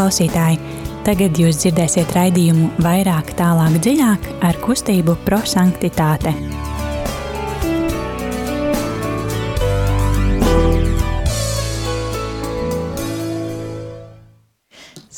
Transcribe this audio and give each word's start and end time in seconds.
klausītāji! 0.00 0.56
Tagad 1.04 1.36
jūs 1.36 1.58
dzirdēsiet 1.60 2.12
raidījumu 2.16 2.70
vairāk, 2.80 3.34
tālāk, 3.36 3.76
dziļāk 3.84 4.28
ar 4.48 4.56
kustību 4.62 5.16
prosanktitāte. 5.26 6.32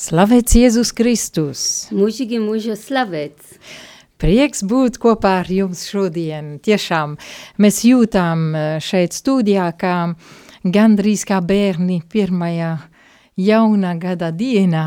Slavēts 0.02 0.58
Jēzus 0.58 0.90
Kristus! 0.98 1.64
Mūžīgi 1.94 2.42
mūža 2.42 2.74
slavēts! 2.74 3.54
Prieks 4.18 4.66
būt 4.66 4.98
kopā 5.02 5.38
ar 5.44 5.50
jums 5.50 5.86
šodien. 5.90 6.56
Tiešām 6.62 7.14
mēs 7.62 7.84
jūtam 7.86 8.48
eh, 8.54 8.78
šeit 8.82 9.14
studijā, 9.14 9.70
kā 9.78 9.96
gandrīz 10.62 11.26
kā 11.26 11.38
bērni 11.42 12.02
pirmajā 12.10 12.76
jauna 13.46 13.94
gada 14.00 14.30
dienā, 14.34 14.86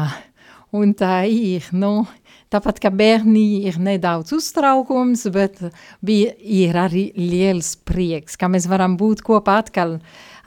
un 0.76 0.94
tā 0.98 1.24
ir, 1.30 1.66
nu, 1.76 2.06
tāpat 2.54 2.80
kā 2.84 2.92
bērni 2.94 3.66
ir 3.70 3.80
nedaudz 3.82 4.34
uztraukums, 4.36 5.26
bet 5.34 5.62
bija, 6.06 6.34
ir 6.40 6.78
arī 6.80 7.08
liels 7.18 7.76
prieks, 7.88 8.38
ka 8.40 8.50
mēs 8.52 8.70
varam 8.72 8.98
būt 9.00 9.24
kopā 9.26 9.60
atkal, 9.64 9.98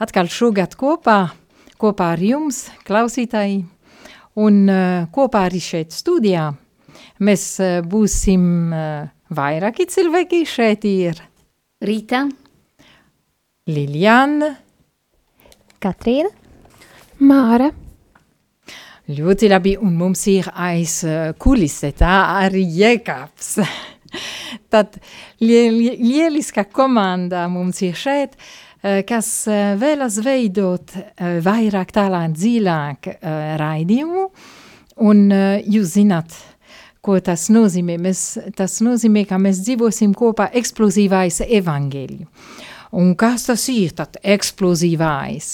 atkal 0.01 0.31
šogad 0.31 0.75
kopā, 0.79 1.19
kopā 1.79 2.13
ar 2.15 2.23
jums, 2.23 2.67
klausītāji, 2.87 3.63
un 4.39 4.65
uh, 4.69 5.07
kopā 5.13 5.45
arī 5.49 5.61
šeit 5.63 5.95
studijā. 5.95 6.49
Mēs 7.23 7.45
uh, 7.63 7.79
būsim 7.85 8.43
uh, 8.71 9.09
vairāki 9.35 9.87
cilvēki 9.91 10.43
šeit 10.47 10.87
ir. 10.87 11.19
Rīta. 11.83 12.25
Liliana. 13.69 14.55
Katrīna. 15.79 16.31
Māra. 17.19 17.69
Ļoti 19.09 19.47
labi, 19.49 19.71
un 19.81 19.95
mums 19.97 20.21
ir 20.29 20.45
aiz 20.53 20.99
uh, 21.01 21.31
kulise, 21.41 21.89
tā 21.97 22.13
arī 22.43 22.61
Jēkabs. 22.77 23.55
Tad 24.71 24.99
liel, 25.41 25.79
lieliska 25.97 26.67
komanda 26.69 27.47
mums 27.49 27.81
ir 27.87 27.97
šeit, 27.97 28.37
uh, 28.37 28.99
kas 29.09 29.31
uh, 29.49 29.73
vēlas 29.81 30.19
veidot 30.21 30.93
vairāk 31.17 31.95
tālāk 31.95 32.37
dziļāk 32.37 33.11
raidījumu, 33.63 34.27
un 35.09 35.25
jūs 35.65 35.95
zināt, 35.95 36.37
ko 37.01 37.17
tas 37.17 37.47
nozīmē. 37.49 37.97
Mēs, 38.05 38.23
tas 38.53 38.77
nozīmē, 38.85 39.25
ka 39.25 39.41
mēs 39.41 39.65
dzīvosim 39.65 40.13
kopā 40.13 40.51
eksplozīvais 40.61 41.41
evaņģēļu. 41.49 42.31
Un 42.99 43.13
kas 43.17 43.49
tas 43.49 43.65
ir, 43.73 43.97
tad 43.97 44.21
eksplozīvais? 44.21 45.53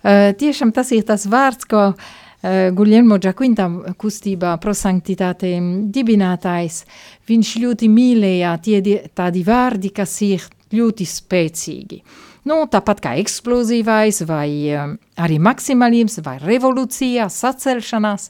Uh, 0.00 0.30
tiešām 0.40 0.72
tas 0.72 0.96
ir 0.96 1.04
tas 1.12 1.28
vārds, 1.28 1.68
ko 1.68 1.90
Uh, 1.92 2.20
Guglielmo 2.44 3.16
Giaquinta 3.22 3.66
kustībā 3.96 4.50
prosanktitāte 4.60 5.54
dibinātājs, 5.94 6.82
viņš 7.30 7.52
ļoti 7.62 7.88
mīlēja 7.88 8.50
tie 8.64 8.82
tādi 9.16 9.44
vārdi, 9.46 9.92
kas 9.96 10.18
ir 10.26 10.44
ļoti 10.74 11.06
spēcīgi. 11.08 12.00
Nu, 12.44 12.58
tāpat 12.68 13.00
kā 13.00 13.14
eksplozīvais, 13.22 14.20
vai 14.28 14.48
um, 14.76 14.96
arī 15.16 15.38
maksimālisms, 15.40 16.18
vai 16.26 16.36
revolūcija, 16.42 17.30
sacelšanās, 17.32 18.28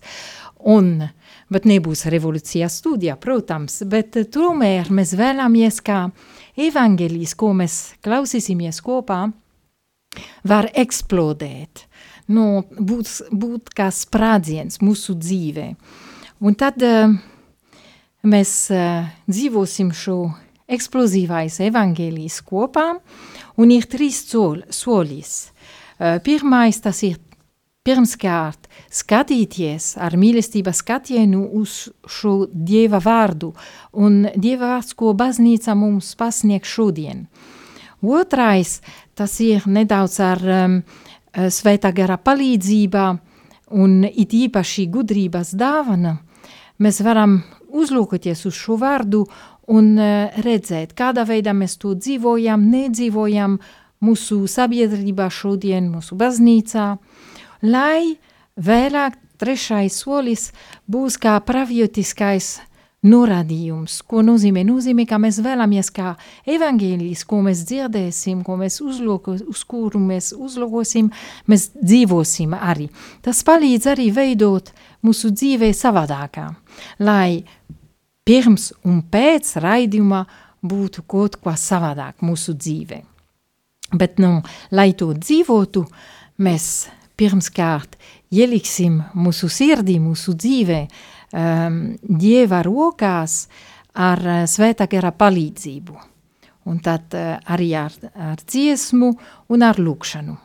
un, 0.71 0.93
bet 1.51 1.67
nebūs 1.67 2.07
revolūcija 2.15 2.69
studijā, 2.71 3.17
protams, 3.19 3.81
bet 3.91 4.15
tomēr 4.31 4.93
mēs 4.95 5.17
vēlamies, 5.19 5.81
kā 5.83 6.05
evangelijas, 6.55 7.35
ko 7.35 7.51
mēs 7.59 7.81
klausīsimies 8.07 8.79
kopā, 8.87 9.25
var 10.47 10.71
eksplodēt 10.71 11.89
nu, 12.33 12.65
būt, 12.79 13.11
būt 13.33 13.73
kā 13.77 13.91
sprādziens 13.93 14.81
mūsu 14.85 15.17
dzīvē. 15.19 15.69
Un 16.45 16.57
tad 16.59 16.81
uh, 16.85 17.13
mēs 18.25 18.55
uh, 18.75 19.11
dzīvosim 19.29 19.93
šo 19.95 20.19
eksplozīvais 20.65 21.61
evaņģēlijs 21.67 22.41
kopā, 22.49 22.89
un 23.61 23.75
ir 23.75 23.87
trīs 23.91 24.25
solis. 24.29 25.35
Uh, 25.99 26.19
pirmais 26.25 26.81
tas 26.83 27.03
ir 27.07 27.21
pirmskārt 27.85 28.65
skatīties 28.89 29.95
ar 30.01 30.17
mīlestība 30.17 30.73
skatienu 30.73 31.43
uz 31.61 31.91
šo 32.09 32.47
Dieva 32.49 33.01
vārdu, 33.05 33.53
un 33.93 34.25
Dieva 34.41 34.75
vārds, 34.75 34.95
ko 34.97 35.13
baznīca 35.13 35.77
mums 35.77 36.15
pasnieg 36.17 36.65
šodien. 36.65 37.27
Otrais, 38.05 38.79
tas 39.17 39.37
ir 39.41 39.65
nedaudz 39.69 40.17
ar 40.21 40.41
um, 40.45 40.79
svētā 41.35 41.91
gara 41.95 42.19
palīdzībā 42.19 43.07
un 43.75 44.05
it 44.05 44.35
īpaši 44.37 44.87
gudrības 44.93 45.55
dāvana, 45.59 46.19
mēs 46.79 47.01
varam 47.05 47.41
uzlūkoties 47.75 48.45
uz 48.47 48.55
šo 48.55 48.79
vārdu 48.81 49.25
un 49.75 49.95
eh, 49.99 50.35
redzēt, 50.45 50.95
kādā 50.97 51.25
veidā 51.29 51.55
mēs 51.57 51.79
to 51.81 51.95
dzīvojam, 51.97 52.69
nedzīvojam 52.71 53.59
mūsu 54.05 54.45
sabiedrībā 54.51 55.31
šodien, 55.33 55.89
mūsu 55.93 56.19
baznīcā, 56.21 56.89
lai 57.65 58.17
vēlāk 58.61 59.19
trešais 59.41 59.97
solis 60.05 60.51
būs 60.87 61.17
kā 61.21 61.39
praviotiskais 61.43 62.59
norādījums, 63.05 63.99
ko 64.09 64.23
nozīmē? 64.25 64.65
Nozīmē, 64.67 65.05
ka 65.09 65.19
mēs 65.21 65.41
vēlamies 65.45 65.91
kā 65.95 66.15
evaņģēlijs, 66.51 67.25
ko 67.29 67.41
mēs 67.45 67.65
dzirdēsim, 67.69 68.43
ko 68.47 68.57
mēs 68.61 68.81
uzloko, 68.85 69.37
uz 69.51 69.65
kuru 69.69 70.01
mēs 70.01 70.33
uzlokosim, 70.37 71.11
mēs 71.51 71.69
dzīvosim 71.77 72.57
arī. 72.57 72.89
Tas 73.25 73.45
palīdz 73.47 73.91
arī 73.93 74.09
veidot 74.15 74.73
mūsu 75.05 75.33
dzīvē 75.37 75.71
savādākā, 75.77 76.49
lai 77.05 77.45
pirms 78.25 78.73
un 78.89 79.03
pēc 79.13 79.57
raidījuma 79.65 80.25
būtu 80.65 81.05
kaut 81.07 81.37
ko 81.45 81.53
savādāk 81.61 82.25
mūsu 82.25 82.57
dzīvē. 82.57 83.03
Bet, 83.95 84.17
nu, 84.19 84.41
lai 84.75 84.93
to 84.97 85.13
dzīvotu, 85.13 85.85
mēs 86.43 86.89
pirmskārt 87.21 87.99
ieliksim 88.35 88.97
mūsu 89.15 89.47
sirdī, 89.53 90.01
mūsu 90.03 90.33
dzīvē, 90.35 90.81
uh, 90.89 91.14
um, 91.35 91.79
Dieva 92.03 92.63
rokās 92.65 93.45
ar 93.95 94.23
uh, 94.25 94.43
svētā 94.49 94.89
gara 94.91 95.13
palīdzību. 95.13 95.99
Un 96.71 96.81
tad 96.81 97.15
uh, 97.19 97.35
arī 97.53 97.75
ar, 97.77 97.93
ar 98.15 98.41
dziesmu 98.41 99.13
un 99.53 99.67
ar 99.67 99.81
lūkšanu. 99.83 100.39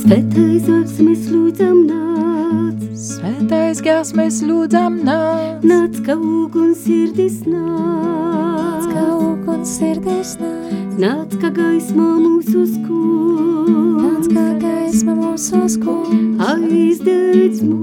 Svētais 0.00 0.68
gars 0.68 1.00
mēs 1.02 1.26
lūdzam 1.32 2.09
nāc, 2.50 2.80
Svētais 3.00 3.80
gars 3.84 4.12
mēs 4.16 4.40
lūdzam 4.44 5.00
nāc, 5.06 5.62
nāc 5.66 6.00
kā 6.06 6.16
uguns 6.16 6.82
sirdis 6.84 7.40
nāc, 7.46 8.88
kā 8.90 9.04
uguns 9.16 9.76
sirdis 9.78 10.36
nāc, 10.40 10.72
nāc 11.00 11.36
kā 11.40 11.50
gaisma 11.56 12.08
mūsu 12.20 12.66
skūr, 12.74 13.70
nāc 14.02 14.28
kā 14.32 14.46
gaisma 14.64 15.14
mūsu 15.18 15.62
skūr, 15.76 16.10
aizdedz 16.48 17.62
mūs. 17.64 17.80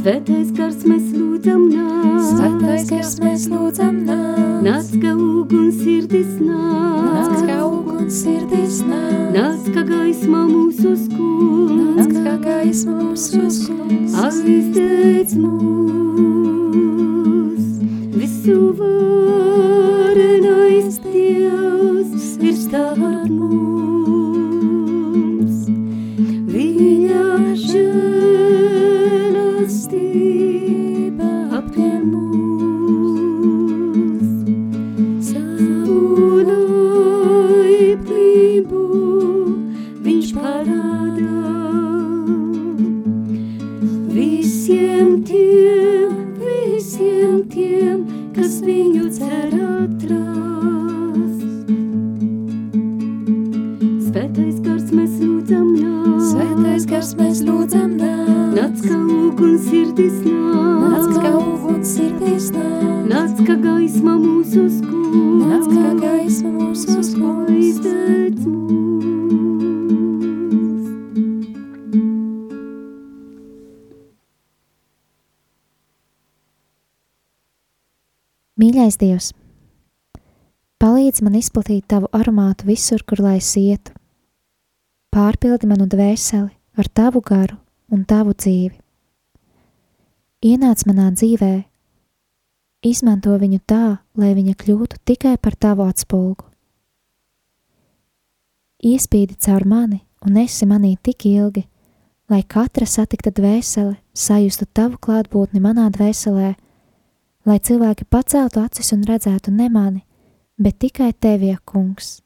Svētais 0.00 0.50
gars 0.56 0.82
mēs 0.88 1.12
lūdzam 1.12 1.68
nāc, 1.74 2.32
Svētais 2.32 2.88
gars 2.90 3.14
mēs 3.22 3.46
lūdzam 3.52 4.02
nāc, 4.08 4.60
nāc 4.64 4.90
kā 5.02 5.14
uguns 5.14 5.84
sirdis 5.84 6.34
nāc, 6.40 6.48
nāc 6.48 6.69
mūsu 12.86 13.50
Mīļais 78.60 78.98
Dievs, 79.00 79.30
palīdzi 80.82 81.22
man 81.24 81.38
izplatīt 81.38 81.86
tavu 81.88 82.10
aromātu 82.12 82.66
visur, 82.68 83.00
kur 83.08 83.22
lai 83.24 83.38
es 83.38 83.48
ietu. 83.56 83.94
Pārpildi 85.08 85.70
manu 85.70 85.86
dvēseli 85.88 86.50
ar 86.76 86.90
tavu 86.92 87.22
garu 87.24 87.56
un 87.88 88.04
tavu 88.04 88.34
dzīvi. 88.36 88.76
Ienāc 90.44 90.84
manā 90.90 91.08
dzīvē, 91.14 91.50
izmanto 92.84 93.40
viņu 93.40 93.62
tā, 93.64 93.82
lai 94.20 94.34
viņa 94.36 94.58
kļūtu 94.60 95.00
tikai 95.08 95.38
par 95.40 95.56
tavu 95.56 95.88
atspulgu. 95.88 96.44
Iespīdi 98.84 99.40
caur 99.40 99.64
mani 99.64 100.02
un 100.26 100.36
esi 100.36 100.68
manī 100.68 100.98
tik 101.00 101.30
ilgi, 101.32 101.64
lai 102.28 102.44
katra 102.44 102.84
satikta 102.84 103.32
dvēsele 103.32 103.96
sajustu 104.12 104.68
tavu 104.68 105.00
klātbūtni 105.00 105.64
manā 105.64 105.88
dvēselē, 105.96 106.58
lai 107.46 107.58
cilvēki 107.58 108.06
paceltu 108.10 108.60
acis 108.60 108.92
un 108.92 109.04
redzētu 109.08 109.52
ne 109.54 109.68
mani, 109.72 110.02
bet 110.60 110.78
tikai 110.82 111.12
tevi, 111.12 111.54
kungs. 111.64 112.20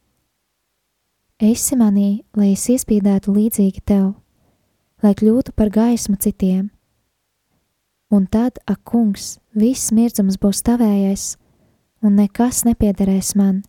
Esi 1.38 1.76
manī, 1.76 2.24
lai 2.36 2.52
es 2.54 2.66
iespīdētu 2.70 3.34
līdzīgi 3.34 3.82
tev, 3.86 4.14
lai 5.02 5.14
kļūtu 5.18 5.54
par 5.54 5.70
gaismu 5.70 6.16
citiem. 6.16 6.70
Un 8.14 8.26
tad, 8.30 8.60
ak, 8.70 8.80
kungs, 8.86 9.38
viss 9.54 9.90
mirdzums 9.92 10.38
būs 10.38 10.62
tavējais, 10.66 11.34
un 12.04 12.14
nekas 12.20 12.62
nepiederēs 12.68 13.34
man, 13.34 13.64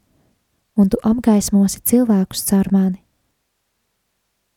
un 0.78 0.92
tu 0.92 1.00
apgaismosi 1.02 1.82
cilvēkus 1.82 2.46
caur 2.52 2.70
mani. 2.72 3.02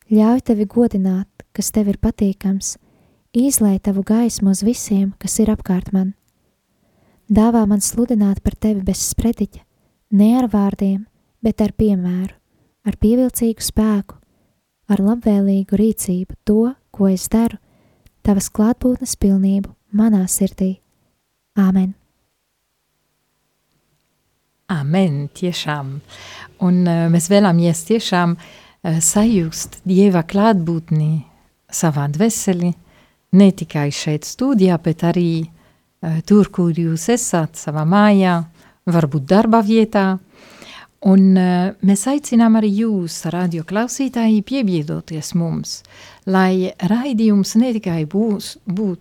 Ļauj 0.09 0.45
tevi 0.45 0.65
godināt, 0.69 1.29
kas 1.53 1.71
tev 1.73 1.89
ir 1.91 1.99
patīkams, 2.01 2.77
izlai 3.33 3.77
tavu 3.79 4.03
gaismu 4.05 4.53
uz 4.53 4.63
visiem, 4.65 5.13
kas 5.21 5.39
ir 5.41 5.51
apkārt 5.53 5.93
man. 5.93 6.18
Dāvā 7.29 7.61
man 7.69 7.77
sludināt 7.77 8.39
par 8.41 8.55
tevi 8.57 8.81
bez 8.81 9.03
sprediķa, 9.11 9.59
ne 10.17 10.29
ar 10.39 10.47
vārdiem, 10.49 11.03
bet 11.45 11.61
ar 11.61 11.75
piemēru, 11.77 12.33
ar 12.89 12.95
pievilcīgu 12.97 13.61
spēku, 13.61 14.15
ar 14.89 15.03
labvēlīgu 15.05 15.77
rīcību, 15.77 16.39
to, 16.41 16.71
ko 16.89 17.11
es 17.13 17.27
daru, 17.29 17.59
tavas 18.25 18.49
klātbūtnes 18.49 19.13
pilnību 19.21 19.69
manā 19.93 20.23
sirdī. 20.25 20.79
Āmen! 21.53 21.93
Amen, 24.73 25.21
tiešām. 25.29 25.93
Un 26.65 26.81
uh, 26.85 27.05
mēs 27.13 27.29
vēlamies 27.29 27.83
tiešām 27.91 28.35
uh, 28.39 28.97
sajust 29.05 29.83
Dieva 29.85 30.25
klātbūtni 30.25 31.11
savā 31.69 32.09
dvēselī, 32.09 32.73
ne 33.37 33.51
tikai 33.53 33.87
šeit 33.93 34.25
studijā, 34.25 34.81
bet 34.81 35.05
arī 35.09 35.29
uh, 35.43 35.55
tur, 36.25 36.49
kur 36.51 36.73
jūs 36.75 37.09
esat, 37.13 37.59
savā 37.59 37.85
mājā, 37.87 38.39
varbūt 38.89 39.27
darba 39.29 39.61
vietā. 39.65 40.17
Un 41.07 41.37
uh, 41.39 41.69
mēs 41.85 42.01
aicinām 42.11 42.57
arī 42.59 42.73
jūs, 42.81 43.21
radio 43.31 43.63
klausītāji, 43.67 44.41
piebiedroties 44.43 45.31
mums, 45.39 45.77
lai 46.27 46.73
raidījums 46.91 47.55
ne 47.61 47.71
tikai 47.77 48.01
būs, 48.11 48.57
būt, 48.67 48.99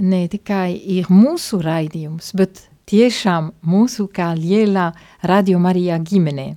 ne 0.00 0.22
tikai 0.32 0.70
ir 0.96 1.10
mūsu 1.12 1.60
raidījums, 1.60 2.32
bet 2.40 2.62
tiešām 2.88 3.50
mūsu 3.68 4.08
kā 4.08 4.30
lielā 4.38 4.92
Radio 5.28 5.60
Marija 5.60 5.98
ģimene. 6.00 6.54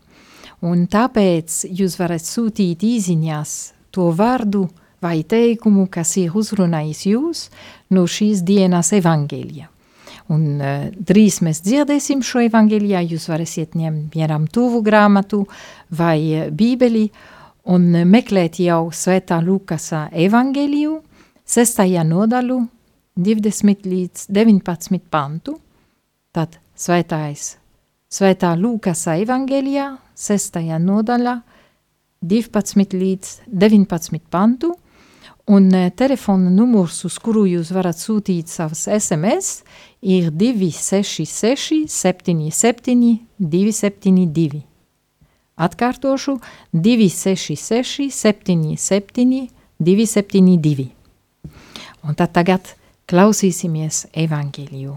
Un 0.64 0.88
tāpēc 0.92 1.66
jūs 1.72 1.96
varat 2.00 2.24
sūtīt 2.24 2.84
īziņās 2.84 3.56
to 3.96 4.10
vārdu 4.16 4.68
vai 5.02 5.24
teikumu, 5.24 5.88
kas 5.92 6.16
ir 6.22 6.36
uzrunājis 6.38 7.06
jūs 7.10 7.44
no 7.96 8.06
šīs 8.08 8.44
dienas 8.48 8.92
evaņģēlija. 8.98 9.70
Un 10.30 10.44
uh, 10.62 10.90
drīz 10.94 11.40
mēs 11.46 11.64
dzirdēsim 11.66 12.22
šo 12.26 12.44
evaņģēlijā, 12.46 13.06
jūs 13.14 13.30
varēsiet 13.32 13.78
ņemt 13.80 14.12
piemēram 14.14 14.46
tuvu 14.54 14.84
grāmatu 14.86 15.46
vai 15.90 16.20
uh, 16.36 16.50
bībeli 16.54 17.08
un 17.74 17.88
uh, 17.96 18.04
meklēt 18.06 18.60
jau 18.62 18.92
svētā 18.94 19.40
Lukasa 19.46 20.08
evaņģēliju, 20.14 21.00
sestajā 21.50 22.06
nodaļu, 22.06 22.60
20 23.20 23.90
līdz 23.90 24.30
19 24.30 25.10
pantu, 25.10 25.58
Tad 26.30 26.60
svētājs, 26.78 27.56
svētā 28.14 28.52
Lūkasa 28.54 29.16
evangelijā, 29.18 29.96
sestajā 30.14 30.78
nodaļā, 30.78 31.40
12 32.22 32.94
līdz 32.94 33.32
19 33.50 34.22
pantu, 34.30 34.76
un 35.50 35.72
eh, 35.74 35.90
telefona 35.90 36.52
numurs, 36.54 37.02
uz 37.08 37.18
kuru 37.18 37.48
jūs 37.50 37.72
varat 37.74 37.98
sūtīt 37.98 38.52
savas 38.52 38.86
SMS, 38.86 39.64
ir 40.06 40.30
266 40.30 41.90
77 41.90 43.18
272. 43.42 44.62
Atkārtošu 45.60 46.38
266 46.72 48.14
77 48.14 49.50
272. 49.82 50.88
Un 52.06 52.16
tad 52.16 52.32
tagad 52.38 52.76
klausīsimies 53.10 54.06
evaņģēliju. 54.14 54.96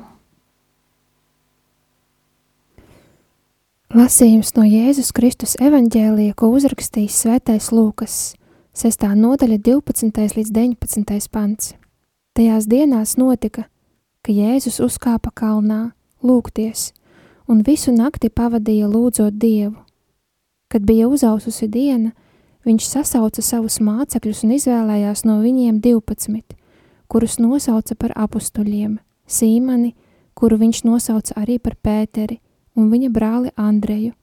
Lasījums 3.93 4.55
no 4.57 4.63
Jēzus 4.65 5.11
Kristus 5.17 5.57
evaņģēlija, 5.61 6.37
ko 6.37 6.49
uzrakstījis 6.57 7.19
svētais 7.25 7.73
Lūkas, 7.77 8.15
6. 8.73 9.05
nodaļa 9.05 9.59
12. 9.61 10.17
līdz 10.33 10.51
19. 10.51 11.29
pants. 11.29 11.75
Tajās 12.33 12.65
dienās 12.65 13.19
notika, 13.21 13.67
ka 14.25 14.33
Jēzus 14.33 14.79
uzkāpa 14.81 15.29
kalnā, 15.37 15.91
lūgties, 16.25 16.95
un 17.53 17.61
visu 17.67 17.93
nakti 17.93 18.31
pavadīja 18.33 18.87
lūdzot 18.89 19.37
Dievu. 19.37 19.77
Kad 20.73 20.87
bija 20.89 21.05
uzaususi 21.13 21.69
diena, 21.69 22.15
viņš 22.65 22.87
sasauca 22.89 23.45
savus 23.45 23.77
mācekļus 23.85 24.41
un 24.47 24.55
izvēlējās 24.57 25.27
no 25.29 25.37
viņiem 25.43 25.83
12, 25.85 26.57
kurus 27.13 27.37
nosauca 27.45 27.95
par 27.95 28.15
apustuļiem, 28.17 28.95
Sīmani, 29.29 29.93
kuru 30.33 30.57
viņš 30.63 30.81
nosauca 30.89 31.37
arī 31.43 31.59
par 31.61 31.77
Pēteri, 31.77 32.39
un 32.73 32.89
viņa 32.89 33.13
brāli 33.13 33.53
Andreju, 33.53 34.15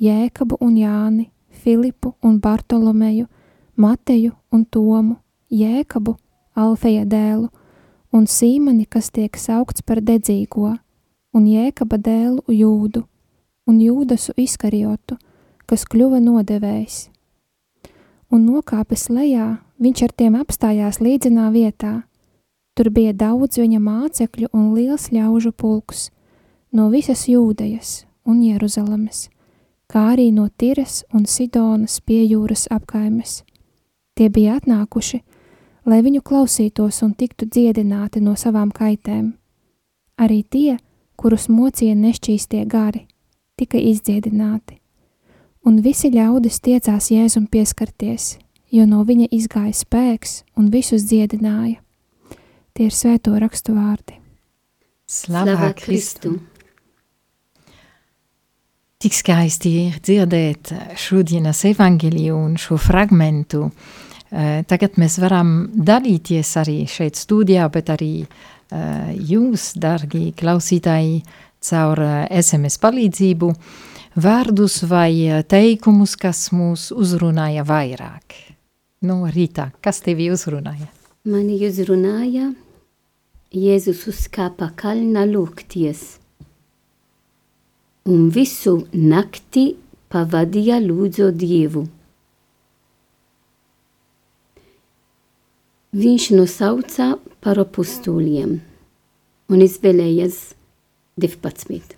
Jēkabu 0.00 0.56
un 0.64 0.80
Jāni, 0.80 1.28
Filipu 1.52 2.14
un 2.24 2.40
Bartolomeju, 2.40 3.28
Mateju 3.80 4.34
un 4.52 4.66
Tomu, 4.68 5.16
Jēkabu, 5.48 6.16
Alfeja 6.54 7.06
dēlu, 7.08 7.48
un 8.12 8.26
Sīmani, 8.28 8.84
kas 8.84 9.08
tiek 9.14 9.38
saukts 9.40 9.82
par 9.86 10.02
dedzīgo, 10.04 10.74
un 11.32 11.48
Jēkaba 11.48 11.96
dēlu 11.96 12.44
Jūdu, 12.52 13.06
un 13.66 13.80
Jūdasu 13.80 14.36
Iskariotu, 14.36 15.16
kas 15.64 15.86
kļuva 15.88 16.20
nodevējs. 16.20 17.08
Un 18.30 18.46
nokāpes 18.46 19.08
lejā, 19.08 19.58
viņš 19.80 20.06
ar 20.06 20.16
tiem 20.22 20.36
apstājās 20.38 21.00
līdzenā 21.00 21.48
vietā. 21.54 22.02
Tur 22.76 22.92
bija 22.94 23.16
daudz 23.16 23.58
viņa 23.58 23.80
mācekļu 23.82 24.52
un 24.52 24.72
liels 24.76 25.10
ļaužu 25.14 25.56
pulks– 25.56 26.08
no 26.72 26.88
visas 26.90 27.26
Jūdejas 27.28 28.04
un 28.26 28.42
Jeruzalemes, 28.44 29.28
kā 29.90 30.10
arī 30.14 30.30
no 30.34 30.48
Tires 30.48 31.02
un 31.14 31.26
Sidonas 31.26 31.98
pie 32.06 32.22
jūras 32.24 32.68
apkaimes. 32.70 33.40
Tie 34.20 34.26
bija 34.28 34.58
atnākuši, 34.58 35.22
lai 35.88 36.02
viņu 36.04 36.20
klausītos 36.20 36.98
un 37.06 37.14
tiktu 37.16 37.46
dziedināti 37.48 38.20
no 38.20 38.34
savām 38.36 38.68
kaitēm. 38.68 39.30
Arī 40.20 40.42
tie, 40.44 40.74
kurus 41.16 41.46
mocīja 41.48 41.94
nešķīstie 41.96 42.66
gari, 42.68 43.06
tika 43.56 43.80
izdziedināti. 43.80 44.76
Un 45.64 45.78
visi 45.80 46.10
ļaudis 46.12 46.60
tiecās 46.60 47.08
Jēzum 47.14 47.46
pieskarties, 47.48 48.34
jo 48.68 48.84
no 48.84 49.00
viņa 49.08 49.30
izgāja 49.32 49.72
spēks 49.78 50.42
un 50.60 50.68
visus 50.68 51.06
dziedināja. 51.08 51.80
Tie 52.76 52.90
ir 52.90 52.92
svēto 52.92 53.32
rakstu 53.40 53.72
vārdi. 53.78 54.18
Slavā 55.08 55.72
Kristu! 55.80 56.34
Tik 59.00 59.16
skaisti 59.16 59.74
ir 59.86 59.98
dzirdēt 60.04 60.74
šodienas 61.00 61.64
evaņģēliju 61.72 62.36
un 62.36 62.60
šo 62.60 62.76
fragmentu. 62.76 63.64
Uh, 63.70 64.06
tagad 64.30 64.98
mēs 65.00 65.18
varam 65.22 65.70
dalīties 65.74 66.54
arī 66.60 66.78
šeit 66.86 67.18
studijā, 67.18 67.66
bet 67.72 67.90
arī 67.90 68.12
uh, 68.22 69.10
jūs, 69.16 69.72
dargi 69.80 70.30
klausītāji, 70.38 71.22
caur 71.60 72.00
SMS 72.30 72.78
palīdzību, 72.80 73.50
vārdus 74.20 74.80
vai 74.88 75.42
teikumus, 75.48 76.16
kas 76.16 76.48
mūs 76.54 76.90
uzrunāja 76.94 77.66
vairāk. 77.66 78.38
No 79.02 79.24
rītā, 79.28 79.70
kas 79.80 80.02
tevi 80.04 80.30
uzrunāja? 80.32 80.88
Mani 81.24 81.58
uzrunāja 81.66 82.50
Jēzus 83.50 84.04
uzkāpa 84.06 84.70
kalna 84.78 85.24
lūgties 85.26 86.20
un 88.06 88.28
visu 88.30 88.76
nakti 88.94 89.72
pavadīja 90.10 90.78
lūdzo 90.84 91.30
Dievu. 91.34 91.82
Viņš 95.90 96.28
nosauca 96.38 97.16
par 97.42 97.58
apustuliem 97.58 98.60
un 99.50 99.62
izvēlējās 99.64 100.36
12. 101.18 101.96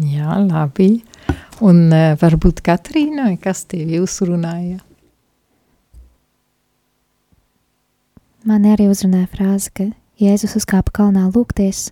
Jā, 0.00 0.38
labi. 0.46 1.02
Un 1.60 1.90
uh, 1.92 2.14
varbūt 2.16 2.62
Katrīnai, 2.64 3.34
kas 3.42 3.66
tev 3.68 3.92
uzrunāja? 4.00 4.80
Man 8.48 8.64
arī 8.64 8.88
uzrunāja 8.88 9.28
frāze, 9.28 9.68
ka 9.76 9.90
Jēzus 10.20 10.56
uzkāpa 10.56 10.94
kalnā 11.02 11.26
lūgties. 11.28 11.90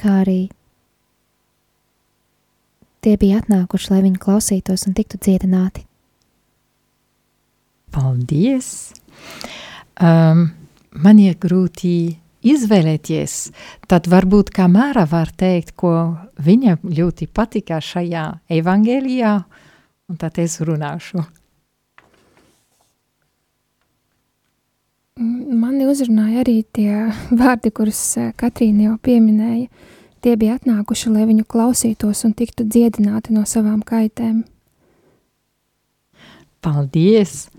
Kā 0.00 0.22
arī 0.22 0.46
tie 3.04 3.14
bija 3.20 3.42
atnākuši, 3.42 3.90
lai 3.92 4.02
viņi 4.06 4.20
klausītos 4.22 4.86
un 4.88 4.96
tiktu 4.96 5.20
dziedināti. 5.20 5.84
Paldies! 7.94 8.92
Um, 10.02 10.48
man 10.90 11.20
ir 11.22 11.36
grūti 11.38 12.16
izvēlēties, 12.44 13.36
tad 13.88 14.08
varbūt 14.10 14.50
kā 14.54 14.66
Māra 14.70 15.06
var 15.08 15.30
teikt, 15.36 15.74
ko 15.78 15.94
viņa 16.42 16.80
ļoti 16.84 17.28
patika 17.30 17.78
šajā 17.82 18.26
evangēlijā, 18.58 19.38
un 20.10 20.20
tad 20.20 20.40
es 20.42 20.58
runāšu. 20.60 21.22
Mani 25.14 25.86
uzrunāja 25.86 26.42
arī 26.42 26.56
tie 26.74 27.04
vārdi, 27.40 27.70
kurus 27.70 28.00
eh, 28.18 28.32
Katrīna 28.36 28.88
jau 28.88 28.96
pieminēja. 28.98 29.68
Tie 30.24 30.38
bija 30.40 30.54
atnākuši, 30.56 31.10
lai 31.12 31.26
viņu 31.28 31.44
klausītos 31.44 32.22
un 32.24 32.32
tiktu 32.32 32.64
dziedināti 32.64 33.34
no 33.36 33.42
savām 33.44 33.82
kaitēm. 33.84 34.38
Paldies! 36.64 37.50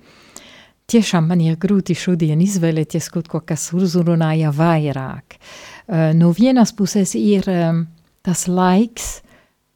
Tiešām 0.89 1.27
man 1.29 1.43
ir 1.45 1.59
grūti 1.61 1.93
šodien 1.97 2.41
izvēlēties 2.41 3.11
kaut 3.13 3.29
ko, 3.29 3.43
kas 3.45 3.67
uzrunāja 3.73 4.49
vairāk. 4.53 5.37
Uh, 5.37 6.09
no 6.17 6.31
vienas 6.33 6.73
puses 6.73 7.13
ir 7.17 7.45
um, 7.53 7.83
tas 8.25 8.47
laiks, 8.49 9.19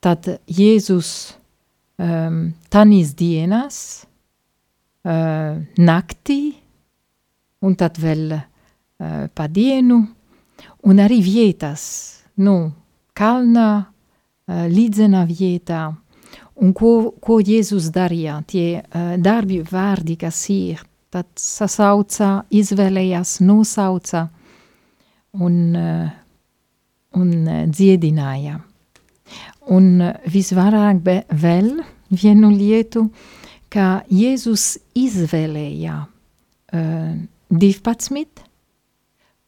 tad 0.01 0.25
Jēzus 0.49 1.11
um, 2.01 2.41
tanīs 2.73 3.13
dienas, 3.17 3.79
uh, 5.05 5.61
naktī, 5.77 6.41
un 7.61 7.77
tad 7.77 8.01
vēl 8.01 8.33
uh, 8.33 8.43
pa 9.29 9.45
dienu, 9.45 10.01
un 10.89 11.05
arī 11.05 11.21
vietas, 11.21 11.85
nu, 12.41 12.57
kalnā, 13.19 13.69
uh, 13.83 14.65
līdzenā 14.71 15.25
vietā, 15.29 15.89
un 16.59 16.73
ko, 16.75 16.93
ko 17.21 17.39
Jēzus 17.43 17.89
darīja, 17.95 18.39
tie 18.47 18.81
uh, 18.81 19.15
darbi 19.19 19.61
vārdi, 19.67 20.17
kas 20.19 20.41
ir, 20.53 20.83
tad 21.09 21.29
sasauca, 21.39 22.43
izvēlējās, 22.53 23.39
nosauca 23.45 24.27
un, 25.39 25.55
uh, 25.75 26.09
un 27.19 27.31
uh, 27.47 27.63
dziedināja. 27.69 28.59
Un 29.69 29.89
uh, 30.01 30.13
visvairāk 30.29 31.01
be, 31.05 31.19
vēl 31.29 31.75
vienu 32.09 32.51
lietu, 32.53 33.07
ka 33.69 34.03
Jēzus 34.09 34.75
izvēlēja 34.97 35.99
uh, 36.05 37.13
12, 37.49 38.43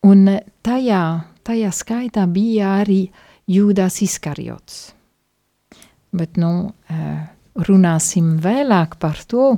un 0.09 0.29
tajā, 0.65 1.01
tajā 1.45 1.73
skaitā 1.73 2.25
bija 2.29 2.77
arī 2.81 3.03
Jūdas 3.51 3.99
Iskariots. 4.05 4.81
Bet, 6.15 6.37
nu, 6.39 6.71
runāsim 7.55 8.35
vēlāk 8.41 8.97
par 9.01 9.19
to. 9.27 9.55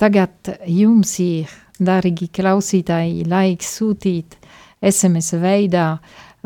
Tagad 0.00 0.50
jums 0.66 1.14
ir, 1.22 1.50
darīgi 1.82 2.28
klausītāji, 2.34 3.26
laiks 3.30 3.76
sūtīt 3.78 4.36
SMS 4.82 5.34
veidā 5.42 5.86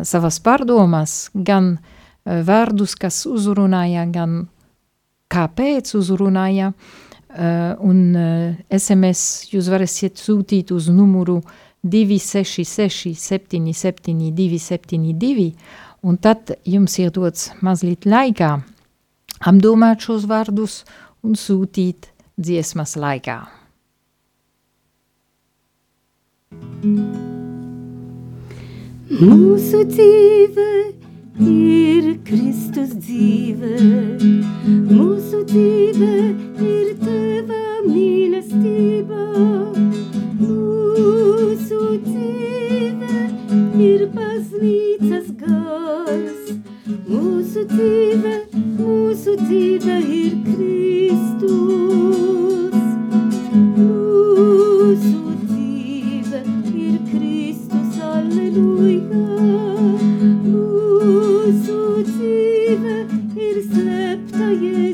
savas 0.05 0.39
pārdomas, 0.45 1.31
gan 1.35 1.77
vārdus, 2.25 2.97
kas 3.01 3.25
uzrunāja, 3.29 4.05
gan 4.13 4.47
kāpēc 5.33 5.95
uzrunāja, 5.99 6.73
un 7.85 8.01
SMS 8.73 9.53
jūs 9.53 9.71
varēsiet 9.73 10.21
sūtīt 10.21 10.73
uz 10.77 10.89
numuru 10.93 11.41
266 11.87 13.15
77 13.21 14.33
272, 14.35 15.51
un 16.07 16.17
tad 16.23 16.55
jums 16.63 16.95
ir 17.03 17.11
dots 17.11 17.51
mazliet 17.67 18.07
laikā 18.07 18.53
apdomāt 19.51 20.07
šos 20.07 20.27
vārdus 20.31 20.81
un 21.27 21.35
sūtīt 21.35 22.11
dziesmas 22.39 22.95
laikā. 23.01 23.39
Mūsu 29.17 29.83
dzīve 29.91 30.69
ir 31.43 32.09
Kristus 32.27 32.95
dzīve, 33.03 33.75
mūsu 34.91 35.43
dzīve 35.51 36.13
ir 36.71 36.95
Teva 37.03 37.63
mīlestība. 37.87 39.23
Mūsu 40.41 41.81
dzīve 42.07 42.66
ir 43.83 44.07
baznīcas 44.15 45.27
gars, 45.41 46.53
mūsu 47.09 47.65
dzīve, 47.69 48.33
mūsu 48.79 49.35
dzīve 49.43 49.97
ir 50.17 50.37
Kristus. 50.47 51.53
Mūsu 53.77 55.35
dzīve 55.43 56.41
ir 56.87 56.97
Kristus, 57.11 58.01
aleluja. 58.01 59.23
Mūsu 60.49 61.79
dzīve 62.09 62.99
ir 63.37 63.63
slēpta 63.69 64.53
Jēzu 64.55 64.86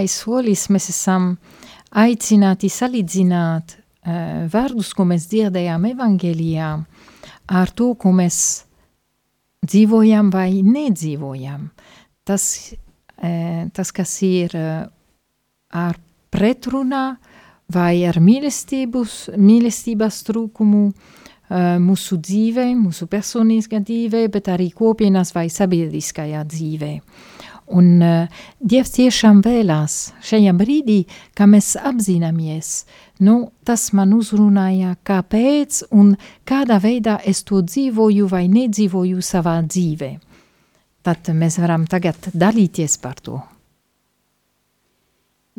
otrais 0.00 0.16
solis, 0.16 0.68
mēs 0.72 0.88
esam 0.88 1.36
aicināti 1.92 2.70
salīdzināt 2.72 3.74
uh, 3.76 4.46
vārdus, 4.48 4.94
ko 4.96 5.04
mēs 5.04 5.26
dzirdējām 5.28 5.84
evangelijā, 5.92 6.70
ar 7.52 7.70
to, 7.76 7.94
ko 8.00 8.12
mēs 8.12 8.64
dzīvojam 9.60 10.30
vai 10.32 10.62
nedzīvojam. 10.64 11.68
Tas, 12.24 12.72
uh, 12.72 13.68
tas 13.74 13.92
kas 13.92 14.22
ir 14.22 14.56
uh, 14.56 14.88
ar 15.68 16.00
pretrunā 16.32 17.18
vai 17.68 18.06
ar 18.08 18.20
mīlestības, 18.24 19.28
trūkumu 20.24 20.86
uh, 20.88 21.76
mūsu 21.76 22.16
dzīvē, 22.16 22.70
mūsu 22.72 23.04
personiskā 23.06 23.82
dzīvē, 23.84 24.30
bet 24.32 24.48
arī 24.48 24.70
kopienas 24.72 25.34
vai 25.36 25.50
sabiedriskajā 25.50 26.40
dzīvē. 26.48 26.94
Un 27.70 28.00
uh, 28.02 28.40
Dievs 28.58 28.96
tiešām 28.96 29.44
vēlās 29.46 30.12
šajā 30.26 30.54
brīdī, 30.58 31.04
ka 31.38 31.46
mēs 31.46 31.76
apzināmies, 31.78 32.70
nu, 33.22 33.52
tas 33.64 33.92
man 33.94 34.16
uzrunāja, 34.16 34.96
kāpēc 35.06 35.84
un 35.94 36.16
kādā 36.48 36.80
veidā 36.82 37.20
es 37.22 37.44
to 37.46 37.62
dzīvoju 37.62 38.26
vai 38.32 38.48
nedzīvoju 38.50 39.22
savā 39.22 39.60
dzīvē. 39.62 40.10
Tad 41.06 41.30
mēs 41.32 41.60
varam 41.62 41.86
tagad 41.88 42.32
dalīties 42.34 42.98
par 43.00 43.22
to. 43.22 43.38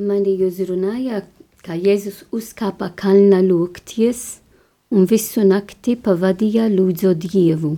Mani 0.02 0.36
uzrunāja, 0.44 1.24
ka 1.66 1.76
Jēzus 1.78 2.26
uzkāpa 2.34 2.92
kalnā 2.98 3.42
lūgties, 3.46 4.42
un 4.92 5.08
visu 5.08 5.44
nakti 5.48 5.96
pavadīja 5.96 6.68
lūdzot 6.72 7.24
Dievu. 7.24 7.76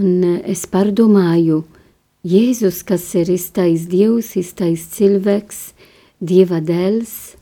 Un 0.00 0.24
eh, 0.26 0.40
es 0.50 0.64
pārdomāju, 0.70 1.62
Jēzus, 2.24 2.78
kas 2.88 3.02
ir 3.20 3.28
iztais 3.28 3.82
Dievs, 3.92 4.30
iztais 4.40 4.86
cilvēks, 4.94 5.58
Dieva 6.24 6.62
dēls, 6.64 7.34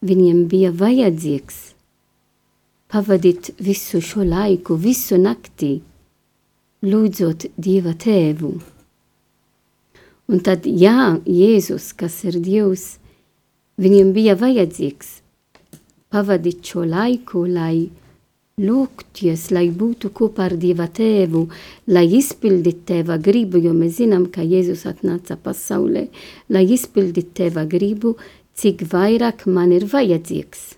viņiem 0.00 0.46
bija 0.48 0.70
vajadzīgs 0.72 1.58
pavadīt 2.90 3.52
visu 3.60 4.00
šo 4.00 4.24
laiku, 4.24 4.78
visu 4.80 5.18
nakti, 5.20 5.82
lūdzot 6.80 7.50
Dieva 7.60 7.92
tēvu. 7.92 8.54
Un 10.32 10.42
tad, 10.48 10.64
jā, 10.64 11.20
Jēzus, 11.28 11.92
kas 11.92 12.22
ir 12.24 12.40
Dievs, 12.40 12.94
viņiem 13.76 14.14
bija 14.16 14.38
vajadzīgs 14.40 15.18
pavadīt 16.08 16.64
šo 16.72 16.88
laiku, 16.88 17.44
lai 17.44 17.90
lūgties, 18.58 19.50
lai 19.54 19.68
būtu 19.70 20.10
kopā 20.16 20.48
ar 20.50 20.56
Dieva 20.60 20.88
tēvu, 20.88 21.46
lai 21.94 22.06
izpildītu 22.18 22.84
tēva 22.90 23.20
gribu, 23.22 23.60
jo 23.62 23.72
mēs 23.76 24.00
zinām, 24.00 24.26
ka 24.32 24.42
Jēzus 24.42 24.84
atnāca 24.90 25.38
pasaulē, 25.40 26.08
lai 26.50 26.66
izpildītu 26.74 27.36
tēva 27.42 27.64
gribu, 27.70 28.16
cik 28.56 28.84
vairāk 28.90 29.46
man 29.46 29.72
ir 29.72 29.86
vajadzīgs 29.88 30.70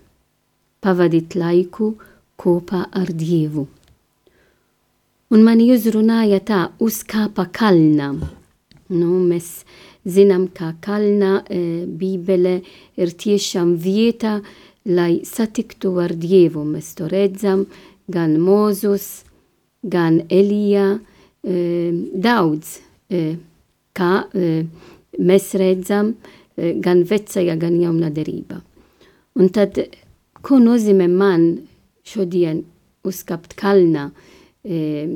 pavadīt 0.82 1.36
laiku 1.38 1.94
kopā 2.42 2.86
ar 2.98 3.12
Dievu. 3.14 3.68
Un 5.32 5.44
mani 5.46 5.70
uzrunāja 5.72 6.42
tā, 6.44 6.60
uzkāpa 6.82 7.46
kalnā. 7.54 8.10
Nu, 8.92 9.12
mēs 9.24 9.62
zinām, 10.04 10.48
ka 10.52 10.74
kalnā 10.84 11.38
e, 11.46 11.60
bībele 11.86 12.58
ir 13.00 13.14
tiešām 13.24 13.76
vieta, 13.80 14.40
lai 14.84 15.22
satiktu 15.26 15.94
ar 16.02 16.14
Dievu. 16.18 16.64
Mēs 16.66 16.92
to 16.98 17.08
redzam 17.10 17.66
gan 18.10 18.36
Mūzus, 18.42 19.24
gan 19.82 20.20
Elija, 20.30 20.98
e, 21.42 21.56
daudz, 22.14 22.78
e, 23.10 23.22
kā 23.94 24.12
e, 24.34 24.52
mēs 25.18 25.52
redzam, 25.60 26.14
e, 26.56 26.74
gan 26.82 27.04
vecajā, 27.08 27.56
gan 27.60 27.78
jaunā 27.80 28.10
derībā. 28.14 28.60
Un 29.38 29.48
tad, 29.54 29.78
ko 30.42 30.58
nozīmē 30.60 31.08
man 31.08 31.46
šodien 32.06 32.64
uzkapt 33.06 33.56
kalnā? 33.58 34.10
E, 34.62 35.06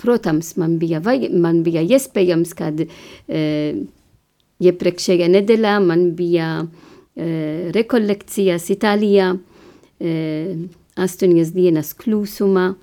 protams, 0.00 0.56
man 0.60 0.78
bija, 0.80 1.00
vai, 1.00 1.18
man 1.30 1.62
bija 1.64 1.84
iespējams, 1.84 2.56
kad 2.58 2.80
e, 2.84 2.88
iepriekšējā 4.64 5.28
nedēļā 5.32 5.78
man 5.84 6.10
bija 6.18 6.48
e, 6.64 6.93
rekolekcijas 7.16 8.70
Itālijā, 8.74 9.34
e, 10.00 10.14
astoņas 10.98 11.52
dienas 11.54 11.92
klusumā, 11.94 12.74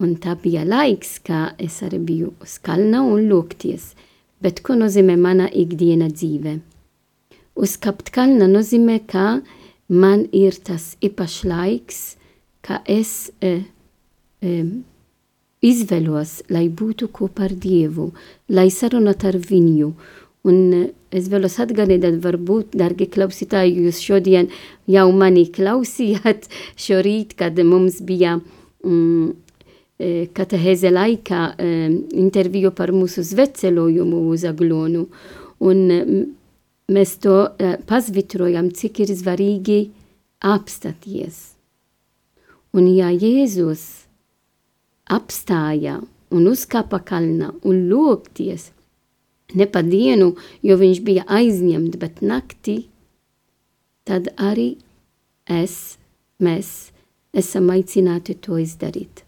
un 0.00 0.14
tā 0.20 0.34
bija 0.40 0.64
laiks, 0.64 1.18
kā 1.24 1.54
es 1.58 1.80
arī 1.84 2.00
biju 2.00 2.32
uz 2.42 2.58
kalna 2.58 3.02
un 3.04 3.28
lūgties. 3.28 3.92
Bet 4.40 4.60
ko 4.64 4.76
nozīmē 4.76 5.16
mana 5.16 5.48
ikdiena 5.48 6.10
dzīve? 6.12 6.58
Uzkapt 7.54 8.10
kalna 8.12 8.48
nozīmē, 8.50 8.98
ka 9.06 9.40
man 9.88 10.26
ir 10.32 10.56
tas 10.64 10.96
īpašs 11.04 11.44
laiks, 11.48 12.00
ka 12.64 12.80
es 12.88 13.30
e, 13.40 13.60
e, 14.42 14.64
izvēlos, 15.64 16.42
lai 16.52 16.66
būtu 16.68 17.08
kopā 17.14 17.48
ar 17.48 17.54
Dievu, 17.56 18.10
lai 18.48 18.68
sarunātu 18.72 19.30
ar 19.30 19.38
viņu. 19.38 19.94
Un 20.44 20.90
es 21.14 21.30
vēlos 21.32 21.56
atgādināt, 21.62 22.18
varbūt, 22.20 22.74
darbie 22.76 23.06
klausītāji, 23.08 23.78
jūs 23.86 24.02
šodien 24.04 24.50
jau 24.90 25.06
mani 25.16 25.46
klausījāt 25.48 26.50
šorīt, 26.86 27.32
kad 27.38 27.56
mums 27.64 28.02
bija 28.04 28.36
mm, 28.84 29.32
katehēze 30.34 30.90
laikā 30.92 31.42
interviju 32.12 32.74
par 32.76 32.92
mūsu 32.92 33.24
sveceļojumu 33.24 34.24
uz 34.34 34.44
Aglonu. 34.50 35.06
Un 35.64 35.84
mēs 36.92 37.16
to 37.24 37.38
pasvitrojam, 37.88 38.68
cik 38.74 39.04
ir 39.06 39.14
svarīgi 39.16 39.80
apstāties. 40.44 41.54
Un 42.74 42.90
ja 42.90 43.08
Jēzus 43.14 44.04
apstāja 45.08 46.00
un 46.34 46.48
uzkāpa 46.50 46.98
kalnā 47.06 47.52
un 47.62 47.84
lūgties, 47.88 48.73
ne 49.52 49.66
pa 49.68 49.82
dienu, 49.84 50.32
jo 50.64 50.78
viņš 50.80 51.02
bija 51.04 51.26
aizņemts, 51.28 52.00
bet 52.00 52.22
naktī, 52.24 52.86
tad 54.08 54.30
arī 54.40 54.74
es, 55.50 55.98
mēs 56.40 56.90
esam 57.36 57.70
aicināti 57.74 58.36
to 58.40 58.58
izdarīt. 58.62 59.24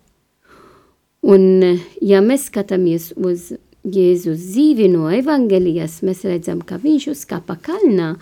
Un, 1.27 1.63
ja 2.01 2.23
mēs 2.23 2.49
skatāmies 2.51 3.11
uz 3.17 3.53
Jēzus 3.87 4.43
dzīvi 4.51 4.89
no 4.91 5.09
evangelijas, 5.15 6.01
mēs 6.07 6.25
redzam, 6.27 6.63
ka 6.67 6.79
viņš 6.83 7.09
uzkāpa 7.13 7.57
kalnā, 7.63 8.15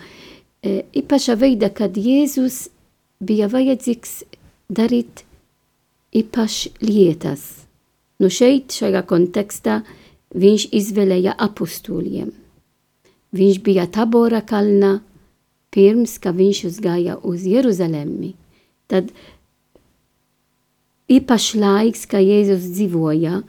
e, 0.61 0.83
īpašā 1.01 1.37
veidā, 1.41 1.71
kad 1.73 1.97
Jēzus 1.97 2.67
bija 3.21 3.49
vajadzīgs 3.49 4.23
darīt 4.69 5.23
īpaši 6.15 6.73
lietas. 6.85 7.45
Nu 8.21 8.29
šeit, 8.31 8.73
šajā 8.77 9.01
kontekstā, 9.09 9.81
viņš 10.35 10.67
izvēlēja 10.75 11.35
apustuliem. 11.41 12.31
Viņš 13.35 13.59
bija 13.63 13.87
Tabora 13.91 14.41
kalnā, 14.45 14.99
pirms, 15.75 16.17
ka 16.23 16.31
viņš 16.35 16.61
uzgāja 16.69 17.17
uz 17.27 17.43
Jeruzalemi. 17.47 18.33
Tad 18.87 19.11
īpaši 21.11 21.59
laiks, 21.59 22.05
ka 22.07 22.21
Jēzus 22.23 22.69
dzīvoja, 22.77 23.41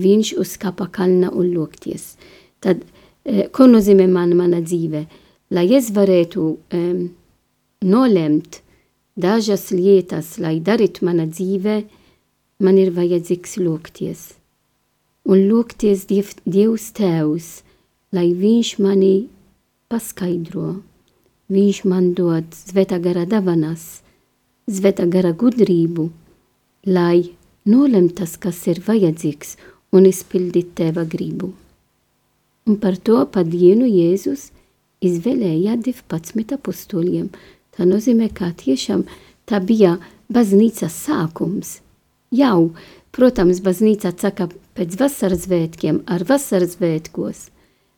viņš 0.00 0.32
uzkāpa 0.40 0.88
kalnā 0.92 1.32
un 1.32 1.52
lūgties. 1.52 2.14
Tad, 2.60 2.84
eh, 3.24 3.48
ko 3.52 3.68
nozīmē 3.68 4.08
man 4.08 4.36
mana 4.36 4.60
dzīve? 4.60 5.06
Lai 5.50 5.66
es 5.72 5.90
varētu 5.94 6.42
um, 6.74 7.10
nolemt 7.84 8.62
dažas 9.16 9.70
lietas, 9.70 10.38
lai 10.38 10.58
darītu 10.60 11.04
mana 11.06 11.26
dzīve, 11.26 11.84
man 12.60 12.78
ir 12.78 12.90
vajadzīgs 12.90 13.56
lūgties. 13.62 14.35
Un 15.26 15.40
lūgties 15.50 16.04
diev, 16.06 16.28
Dievs 16.46 16.92
Tēvs, 16.94 17.46
lai 18.14 18.28
Viņš 18.38 18.68
mani 18.78 19.26
paskaidro, 19.90 20.76
Viņš 21.50 21.80
man 21.90 22.12
dod 22.14 22.52
svētā 22.54 23.00
gara 23.02 23.24
davanas, 23.26 24.04
svētā 24.70 25.06
gara 25.10 25.32
gudrību, 25.34 26.04
lai 26.86 27.34
nolemtas, 27.66 28.36
kas 28.38 28.60
ir 28.70 28.78
vajadzīgs 28.86 29.56
un 29.90 30.06
izpildīt 30.06 30.76
Tēva 30.78 31.02
gribu. 31.10 31.50
Un 32.66 32.78
par 32.82 32.94
to 32.98 33.18
pa 33.26 33.42
dienu 33.42 33.88
Jēzus 33.90 34.52
izvēlēja 35.02 35.74
12 35.86 36.54
apostoliem. 36.54 37.32
Tā 37.74 37.86
nozīmē, 37.86 38.30
ka 38.30 38.52
tiešām 38.62 39.02
tā 39.46 39.58
bija 39.58 39.96
baznīcas 40.30 41.02
sākums– 41.08 41.80
jau, 42.36 42.72
protams, 43.16 43.62
baznīca 43.64 44.12
saka 44.20 44.48
pēc 44.76 44.98
vasaras 45.00 45.46
svētkiem 45.46 46.02
ar 46.10 46.24
vasaras 46.28 46.76
svētkos, 46.76 47.48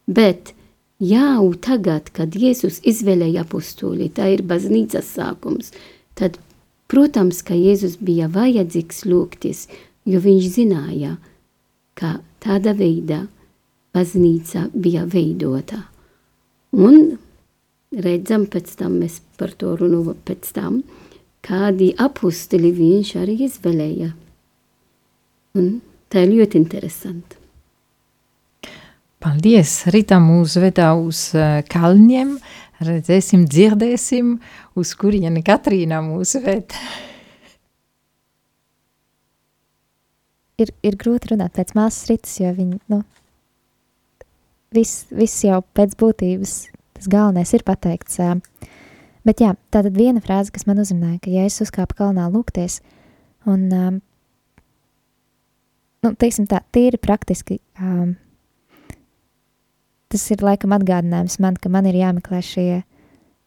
bet 0.07 0.55
jau 1.03 1.55
tagad, 1.63 2.11
kad 2.15 2.35
Jēzus 2.39 2.81
izvēlēja 2.87 3.45
apostoli, 3.47 4.11
tā 4.11 4.31
ir 4.35 4.45
baznīcas 4.47 5.11
sākums, 5.19 5.73
tad, 6.19 6.39
protams, 6.91 7.43
ka 7.43 7.59
Jēzus 7.59 7.99
bija 8.03 8.29
vajadzīgs 8.33 9.05
lūgties, 9.09 9.67
jo 10.09 10.23
viņš 10.25 10.51
zināja, 10.55 11.17
ka 11.99 12.19
tāda 12.43 12.75
veida 12.79 13.27
baznīca 13.95 14.69
bija 14.75 15.05
veidota. 15.11 15.83
Un 16.77 17.19
redzam 17.93 18.47
pēc 18.51 18.75
tam, 18.79 18.99
mēs 19.03 19.21
par 19.41 19.55
to 19.59 19.75
runājam 19.81 20.19
pēc 20.29 20.53
tam, 20.55 20.83
kādi 21.45 21.93
apustili 21.99 22.73
viņš 22.75 23.15
arī 23.23 23.39
izvēlēja. 23.49 24.13
Un 25.59 25.81
tā 26.13 26.23
ir 26.25 26.31
ļoti 26.39 26.61
interesanti. 26.61 27.37
Paldies! 29.19 29.73
Rītā 29.91 30.21
mūs 30.23 30.55
vedā 30.63 30.93
uz 30.95 31.35
uh, 31.35 31.59
kalņiem, 31.67 32.37
redzēsim, 32.87 33.49
dzirdēsim, 33.51 34.37
uz 34.79 34.95
kurieni 34.99 35.43
Katrīna 35.47 35.99
mūs 36.07 36.37
ved. 36.45 36.77
ir, 40.63 40.71
ir 40.87 40.99
grūti 41.01 41.33
runāt 41.33 41.53
pēc 41.59 41.75
māsas 41.79 42.07
ritas, 42.13 42.37
jo 42.39 42.53
viņi, 42.55 42.79
nu, 42.95 43.03
viss, 44.75 45.09
viss 45.11 45.43
jau 45.47 45.59
pēc 45.75 45.99
būtības, 45.99 46.53
tas 46.99 47.07
galvenais 47.11 47.51
ir 47.59 47.67
pateikts. 47.67 48.23
Uh, 48.23 48.39
Bet 49.29 49.43
jā, 49.43 49.51
tā 49.69 49.83
tad 49.85 49.97
viena 49.99 50.23
frāze, 50.25 50.49
kas 50.55 50.65
man 50.65 50.79
uzrunāja, 50.81 51.19
ka 51.21 51.29
ja 51.29 51.43
es 51.45 51.59
uzkāpu 51.61 51.99
kalnā 51.99 52.31
lūgties, 52.33 52.79
un, 53.45 53.67
um, 53.77 53.99
nu, 56.09 56.17
teiksim 56.19 56.49
tā, 56.51 56.63
tīri 56.75 57.01
praktiski, 57.01 57.61
um, 57.79 58.17
tas 60.09 60.25
ir 60.33 60.43
laikam 60.45 60.73
atgādinājums 60.77 61.39
man, 61.45 61.59
ka 61.61 61.71
man 61.73 61.89
ir 61.91 62.01
jāmeklē 62.01 62.41
šie 62.45 62.71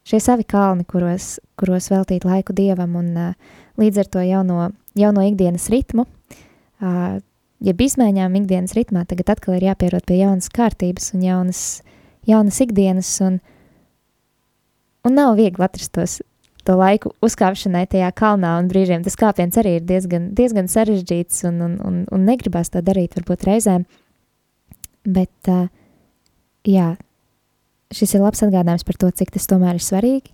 šie 0.07 0.19
savi 0.21 0.45
kalni, 0.47 0.85
kuros, 0.89 1.35
kuros 1.59 1.89
veltīt 1.91 2.25
laiku 2.25 2.55
dievam 2.57 2.95
un 2.99 3.11
uh, 3.17 3.57
līdz 3.81 4.01
ar 4.03 4.09
to 4.13 4.23
jauno, 4.25 4.71
jauno 4.97 5.25
ikdienas 5.27 5.69
ritmu, 5.73 6.07
uh, 6.81 7.19
jeb 7.61 7.85
izmaiņām 7.85 8.39
ikdienas 8.41 8.75
ritmā, 8.77 9.05
tagad 9.09 9.35
atkal 9.35 9.57
ir 9.57 9.69
jāpierot 9.69 10.07
pie 10.09 10.21
jaunas 10.23 10.49
kārtības 10.53 11.13
un 11.15 11.25
jaunas, 11.25 11.63
jaunas 12.27 12.59
ikdienas, 12.65 13.13
un, 13.25 13.39
un 15.05 15.17
nav 15.17 15.37
viegli 15.39 15.65
atrast 15.65 15.93
tos, 15.97 16.19
to 16.67 16.75
laiku 16.77 17.11
uzkāpšanai 17.25 17.85
tajā 17.91 18.09
kalnā, 18.17 18.55
un 18.61 18.69
brīžiem 18.71 19.03
tas 19.05 19.17
kāpiens 19.19 19.57
arī 19.59 19.77
ir 19.79 19.85
diezgan, 19.87 20.31
diezgan 20.37 20.69
sarežģīts, 20.71 21.43
un, 21.49 21.61
un, 21.65 21.77
un, 21.87 22.01
un 22.11 22.25
negribās 22.27 22.73
to 22.73 22.81
darīt 22.85 23.17
varbūt 23.17 23.45
reizēm, 23.47 23.85
bet, 25.07 25.33
uh, 25.49 25.67
jā, 26.67 26.93
šis 27.95 28.15
ir 28.15 28.23
labs 28.23 28.43
atgādinājums 28.45 28.85
par 28.87 28.99
to, 29.01 29.11
cik 29.21 29.33
tas 29.35 29.49
tomēr 29.49 29.79
ir 29.79 29.85
svarīgi. 29.85 30.33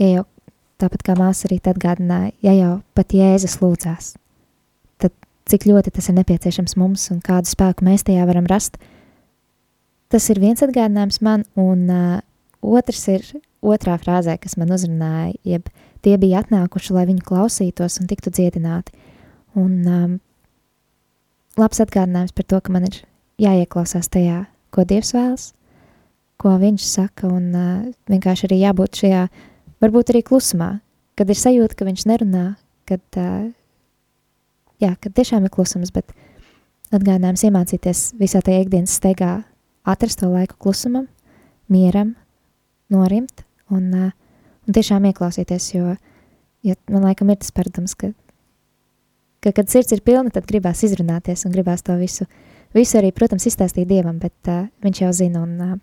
Ja 0.00 0.08
jau 0.10 0.24
tāpat 0.82 1.04
kā 1.06 1.16
māsa 1.18 1.46
arī 1.48 1.60
atgādināja, 1.60 2.32
ja 2.42 2.56
jau 2.56 2.72
pat 2.96 3.14
Jēzus 3.14 3.58
lūdzās, 3.62 4.14
tad 5.02 5.14
cik 5.50 5.68
ļoti 5.70 5.92
tas 5.94 6.08
ir 6.10 6.18
nepieciešams 6.18 6.76
mums 6.80 7.06
un 7.14 7.22
kādu 7.24 7.50
spēku 7.50 7.86
mēs 7.86 8.04
tajā 8.08 8.26
varam 8.28 8.48
rast. 8.50 8.80
Tas 10.12 10.28
ir 10.32 10.42
viens 10.42 10.60
atgādinājums 10.64 11.22
man, 11.24 11.46
un 11.56 11.86
uh, 11.88 12.18
otrs 12.60 13.06
ir 13.12 13.24
otrā 13.62 13.94
frāzē, 14.00 14.36
kas 14.42 14.56
man 14.58 14.74
uzrunāja, 14.74 15.32
jeb 15.46 15.70
tie 16.02 16.16
bija 16.20 16.42
atnākuši, 16.42 16.94
lai 16.96 17.06
viņu 17.08 17.24
klausītos 17.26 18.00
un 18.02 18.10
tiktu 18.10 18.32
dziedināti. 18.34 18.94
Un 19.58 19.72
um, 19.86 20.14
labs 21.60 21.82
atgādinājums 21.84 22.34
par 22.34 22.48
to, 22.48 22.60
ka 22.60 22.74
man 22.74 22.88
ir 22.88 23.02
jāieklausās 23.42 24.10
tajā, 24.12 24.44
ko 24.74 24.86
Dievs 24.88 25.12
vēlas, 25.14 25.50
ko 26.40 26.56
viņš 26.58 26.86
saka, 26.88 27.30
un 27.30 27.50
uh, 27.54 27.90
vienkārši 28.10 28.48
arī 28.48 28.62
jābūt 28.64 29.02
šajā, 29.04 29.26
varbūt 29.84 30.12
arī 30.12 30.24
klusumā, 30.26 30.72
kad 31.18 31.30
ir 31.30 31.38
sajūta, 31.38 31.78
ka 31.78 31.86
viņš 31.86 32.06
nerunā, 32.10 32.46
kad, 32.88 33.04
uh, 33.20 33.46
jā, 34.82 34.94
kad 34.96 35.14
tiešām 35.14 35.46
ir 35.46 35.54
klusums, 35.54 35.94
bet 35.94 36.10
atgādinājums 36.92 37.46
iemācīties 37.46 38.04
visā 38.18 38.42
tajā 38.42 38.64
ikdienas 38.64 38.98
steigā 38.98 39.36
atrast 39.86 40.22
to 40.22 40.32
laiku 40.32 40.58
klusumam, 40.58 41.06
mieram, 41.70 42.16
norimt 42.92 43.44
un, 43.74 43.88
un 44.66 44.76
tiešām 44.76 45.06
ieklausīties, 45.10 45.68
jo, 45.74 45.94
jo 46.66 46.76
man 46.92 47.08
laikam 47.08 47.32
ir 47.32 47.40
tas 47.42 47.54
paradums, 47.54 47.94
ka, 47.98 48.12
ka, 49.42 49.52
kad 49.52 49.70
sirds 49.72 49.94
ir 49.96 50.04
pilna, 50.06 50.32
tad 50.34 50.48
gribās 50.50 50.84
izrunāties 50.86 51.46
un 51.46 51.54
gribās 51.54 51.84
to 51.86 51.96
visu, 52.00 52.28
visu 52.76 53.00
arī, 53.00 53.12
protams, 53.16 53.46
izstāstīt 53.50 53.88
Dievam, 53.90 54.20
bet 54.22 54.52
uh, 54.52 54.68
viņš 54.84 55.02
jau 55.04 55.12
zina 55.22 55.42
un, 55.46 55.56
uh, 55.60 55.74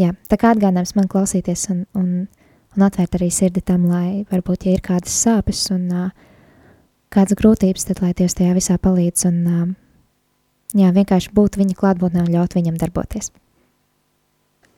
jā, 0.00 0.14
tā 0.30 0.38
kā 0.40 0.54
atgādinājums 0.54 0.96
man 0.98 1.10
klausīties 1.10 1.68
un, 1.74 1.84
un, 1.98 2.14
un 2.76 2.86
atvērt 2.86 3.18
arī 3.18 3.30
sirdi 3.34 3.64
tam, 3.64 3.88
lai 3.90 4.24
varbūt, 4.30 4.68
ja 4.68 4.78
ir 4.78 4.84
kādas 4.84 5.14
sāpes 5.26 5.66
un 5.74 5.90
uh, 5.92 6.08
kādas 7.14 7.38
grūtības, 7.38 7.90
tad 7.90 8.02
lai 8.04 8.14
Dievs 8.16 8.38
tajā 8.38 8.56
visā 8.56 8.78
palīdz 8.80 9.28
un, 9.30 9.44
uh, 9.48 9.68
jā, 10.78 10.94
vienkārši 10.96 11.34
būt 11.36 11.60
viņa 11.60 11.76
klātbūtnē 11.78 12.24
un 12.24 12.32
ļaut 12.32 12.56
viņam 12.58 12.80
darboties. 12.80 13.32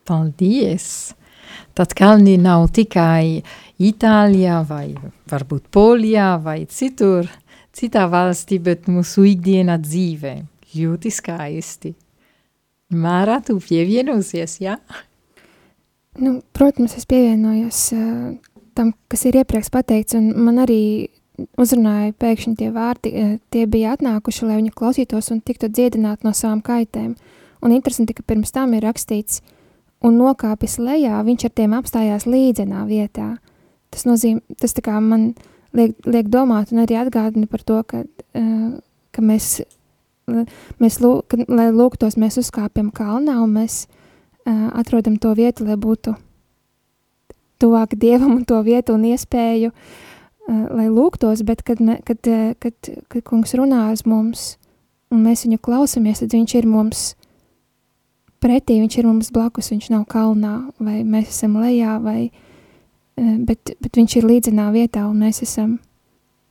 Paldies! 0.09 1.15
Tad 1.75 1.95
kalni 1.97 2.37
nav 2.41 2.69
tikai 2.75 3.43
Itālijā 3.81 4.59
vai 4.69 4.93
varbūt 5.31 5.71
Polijā 5.73 6.35
vai 6.45 6.65
citur, 6.69 7.29
citā 7.73 8.05
valstī, 8.11 8.59
bet 8.61 8.91
mūsu 8.91 9.25
ikdienā 9.31 9.79
dzīvē. 9.81 10.35
Ļoti 10.75 11.13
skaisti. 11.15 11.95
Mārā, 12.91 13.39
tu 13.47 13.57
pievienosies, 13.63 14.59
jā? 14.61 14.77
Ja? 14.77 15.05
Nu, 16.21 16.41
protams, 16.53 16.97
es 16.99 17.07
pievienojos 17.09 17.79
uh, 17.95 18.35
tam, 18.75 18.91
kas 19.09 19.23
ir 19.31 19.39
iepriekš 19.41 19.71
pateikts, 19.73 20.17
un 20.19 20.33
man 20.45 20.59
arī 20.65 20.83
uzrunāja 21.57 22.13
pēkšņi 22.21 22.57
tie 22.59 22.69
vārdi, 22.75 23.13
uh, 23.15 23.37
tie 23.55 23.65
bija 23.71 23.95
atnākuši, 23.97 24.45
lai 24.49 24.59
viņi 24.59 24.75
klausītos 24.75 25.31
un 25.33 25.41
tiktu 25.41 25.71
dziedināti 25.71 26.27
no 26.27 26.35
savām 26.37 26.61
kaitēm. 26.67 27.15
Un 27.63 27.77
interesanti, 27.77 28.17
ka 28.19 28.27
pirms 28.27 28.53
tam 28.53 28.75
ir 28.75 28.85
rakstīts, 28.85 29.41
uh, 29.41 29.60
un 30.07 30.17
nokāpis 30.17 30.79
lejā, 30.81 31.21
viņš 31.25 31.47
ar 31.47 31.55
tiem 31.57 31.75
apstājās 31.77 32.27
līdzenā 32.29 32.85
vietā. 32.89 33.35
Tas 33.93 34.07
nozīmē, 34.09 34.41
tas 34.61 34.75
tā 34.77 34.85
kā 34.87 34.97
man 35.03 35.33
liek, 35.77 35.97
liek 36.07 36.31
domāt 36.33 36.73
un 36.73 36.85
arī 36.85 36.99
atgādina 37.01 37.49
par 37.51 37.65
to, 37.67 37.81
ka, 37.87 38.05
uh, 38.07 38.69
ka 39.15 39.25
mēs, 39.25 39.61
mēs 40.83 41.01
lūk, 41.03 41.27
ka, 41.31 41.41
lai 41.49 41.71
lūgtos, 41.75 42.19
mēs 42.21 42.41
uzkāpjam 42.41 42.93
kalnā 42.97 43.37
un 43.43 43.57
mēs 43.59 43.83
uh, 43.87 44.71
atrodam 44.79 45.19
to 45.21 45.35
vietu, 45.39 45.67
lai 45.69 45.79
būtu 45.81 46.17
tuvāk 47.61 47.99
Dievam 48.01 48.39
un 48.39 48.47
to 48.49 48.63
vietu 48.65 48.97
un 48.97 49.05
iespēju, 49.11 49.75
uh, 49.75 50.65
lai 50.71 50.89
lūgtos, 50.89 51.45
bet 51.45 51.65
kad, 51.67 51.83
me, 51.85 52.01
kad, 52.07 52.25
kad, 52.63 52.95
kad 53.13 53.27
kungs 53.27 53.53
runā 53.59 53.91
ar 53.91 54.07
mums 54.09 54.55
un 55.11 55.25
mēs 55.27 55.45
viņu 55.45 55.59
klausamies, 55.63 56.23
tad 56.23 56.35
viņš 56.35 56.55
ir 56.61 56.69
mums 56.71 57.11
pretī 58.41 58.79
viņš 58.81 58.97
ir 58.99 59.09
mums 59.09 59.31
blakus, 59.35 59.71
viņš 59.73 59.91
nav 59.93 60.07
kalnā, 60.11 60.55
vai 60.81 61.01
mēs 61.05 61.35
esam 61.35 61.59
lejā, 61.61 61.99
vai, 62.03 62.31
e, 62.31 63.35
bet, 63.47 63.75
bet 63.81 64.01
viņš 64.01 64.17
ir 64.19 64.29
līdzenā 64.31 64.71
vietā, 64.75 65.05
un 65.09 65.21
mēs 65.25 65.43
esam 65.47 65.79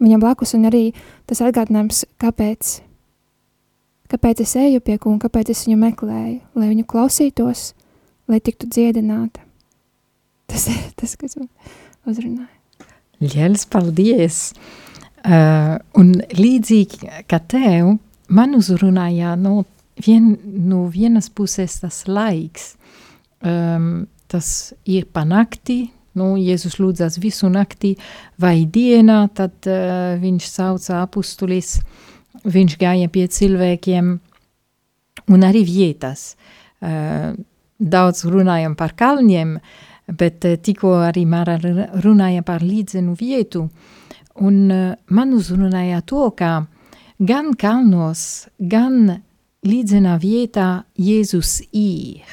viņam 0.04 0.24
blakus, 0.24 0.54
un 0.58 0.70
arī 0.70 0.84
tas 1.30 1.42
atgādinājums, 1.46 2.06
kāpēc, 2.22 2.76
kāpēc 4.12 4.44
es 4.46 4.56
eju 4.60 4.84
pie 4.86 4.98
kunga, 5.02 5.28
kāpēc 5.28 5.52
es 5.54 5.66
viņu 5.68 5.80
meklēju, 5.82 6.40
lai 6.56 6.70
viņu 6.72 6.88
klausītos, 6.90 7.74
lai 8.30 8.42
tiktu 8.44 8.70
dziedināta. 8.70 9.44
Tas 10.50 10.66
ir 10.72 10.80
tas, 10.98 11.18
kas 11.20 11.38
man 11.38 11.50
uzrunāja. 12.10 12.56
Liels 13.20 13.66
paldies! 13.70 14.54
Uh, 15.20 15.76
un 16.00 16.14
līdzīgi 16.32 17.26
kā 17.28 17.42
tev, 17.52 17.98
man 18.32 18.54
uzrunāja 18.56 19.34
no 19.36 19.66
vien, 20.06 20.34
no 20.44 20.88
vienas 20.88 21.30
puses 21.30 21.80
tas 21.82 22.04
laiks, 22.08 22.74
um, 23.44 24.08
tas 24.30 24.74
ir 24.86 25.08
pa 25.12 25.26
nakti, 25.28 25.90
nu, 26.20 26.34
Jēzus 26.40 26.80
lūdzas 26.82 27.20
visu 27.22 27.50
nakti 27.52 27.96
vai 28.42 28.64
dienā, 28.66 29.22
tad 29.36 29.68
uh, 29.70 30.16
viņš 30.22 30.48
sauca 30.50 31.04
apustulis, 31.04 31.78
viņš 32.46 32.78
gāja 32.80 33.12
pie 33.12 33.28
cilvēkiem 33.28 34.18
un 35.30 35.46
arī 35.46 35.64
vietas. 35.68 36.34
Uh, 36.80 37.36
daudz 37.80 38.26
runājam 38.28 38.76
par 38.80 38.96
kalniem, 39.00 39.58
bet 40.08 40.46
uh, 40.48 40.58
tikko 40.60 40.98
arī 41.08 41.26
Mara 41.28 41.58
runāja 41.60 42.44
par 42.48 42.64
līdzenu 42.66 43.16
vietu, 43.20 43.68
un 44.40 44.60
uh, 44.72 44.92
man 45.12 45.34
uzrunāja 45.36 46.02
to, 46.08 46.30
ka 46.36 46.64
gan 47.20 47.52
kalnos, 47.60 48.48
gan 48.60 49.20
līdzenā 49.66 50.16
vietā 50.22 50.84
Jēzus 51.00 51.60
ir. 51.76 52.28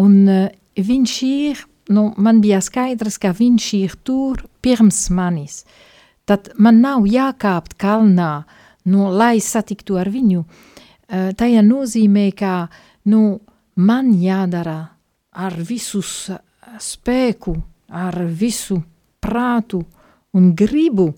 Un 0.00 0.16
uh, 0.28 0.48
viņš 0.76 1.14
ir, 1.28 1.62
nu, 1.92 2.10
man 2.16 2.40
bija 2.44 2.60
skaidrs, 2.64 3.18
ka 3.22 3.32
viņš 3.36 3.68
ir 3.80 3.96
tur 4.04 4.44
pirms 4.64 5.08
manis. 5.14 5.62
Tad 6.28 6.52
man 6.58 6.80
nav 6.84 7.06
jākāpt 7.08 7.76
kalnā, 7.80 8.44
nu, 8.88 9.08
lai 9.10 9.40
satiktu 9.40 9.98
ar 10.00 10.12
viņu. 10.12 10.44
Uh, 10.44 11.32
tajā 11.36 11.64
nozīmē, 11.66 12.30
ka 12.36 12.68
nu, 13.08 13.40
man 13.76 14.12
jādara 14.20 14.78
ar 15.32 15.56
visu 15.56 16.02
spēku, 16.80 17.56
ar 17.92 18.16
visu 18.28 18.78
prātu 19.22 19.82
un 20.32 20.52
gribu 20.56 21.12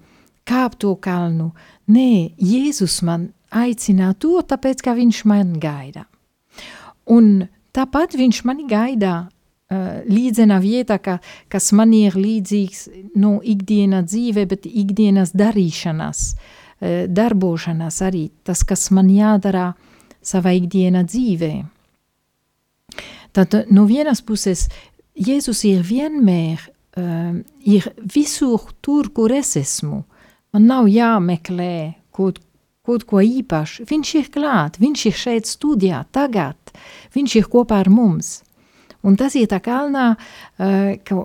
kāpt 0.46 0.82
to 0.84 0.94
kalnu. 1.00 1.52
Nē, 1.90 2.34
Jēzus 2.40 3.02
man 3.06 3.28
aicina 3.54 4.12
to, 4.18 4.38
tāpēc, 4.42 4.82
ka 4.84 4.94
viņš 4.96 5.22
man 5.30 5.54
gaida. 5.62 6.06
Un 7.10 7.46
tāpat 7.74 8.16
viņš 8.18 8.42
mani 8.48 8.66
gaida 8.68 9.14
uh, 9.24 10.02
līdzenā 10.08 10.58
vietā, 10.62 10.98
ka, 11.02 11.18
kas 11.52 11.70
man 11.76 11.92
ir 11.96 12.16
līdzīgs 12.18 12.86
no 13.20 13.38
ikdienas 13.42 14.08
dzīve, 14.10 14.46
bet 14.50 14.68
ikdienas 14.68 15.34
darīšanas, 15.36 16.24
uh, 16.34 17.04
darbošanas 17.08 18.00
arī, 18.06 18.28
tas, 18.46 18.64
kas 18.66 18.88
man 18.94 19.10
jādara 19.12 19.72
savā 20.24 20.54
ikdienā 20.56 21.04
dzīvē. 21.04 21.52
Tad 23.34 23.64
no 23.74 23.86
vienas 23.90 24.22
puses 24.22 24.68
Jēzus 25.14 25.60
ir 25.68 25.84
vienmēr, 25.86 26.62
uh, 26.98 27.36
ir 27.62 27.86
visur 28.14 28.72
tur, 28.82 29.12
kur 29.14 29.30
es 29.34 29.54
esmu. 29.60 30.00
Man 30.54 30.66
nav 30.70 30.88
jāmeklē 30.90 31.94
kaut 32.14 32.40
kaut 32.84 33.06
ko 33.08 33.22
īpašu. 33.24 33.86
Viņš 33.90 34.14
ir 34.20 34.32
klāt, 34.34 34.80
viņš 34.82 35.06
ir 35.10 35.16
šeit 35.20 35.48
studijā, 35.48 36.04
tagad, 36.12 36.56
viņš 37.14 37.38
ir 37.40 37.48
kopā 37.52 37.80
ar 37.84 37.90
mums. 37.92 38.42
Un 39.04 39.16
tas 39.20 39.34
ir 39.36 39.48
tā 39.52 39.60
kalnā, 39.64 40.14
uh, 40.16 40.92
ka, 41.04 41.24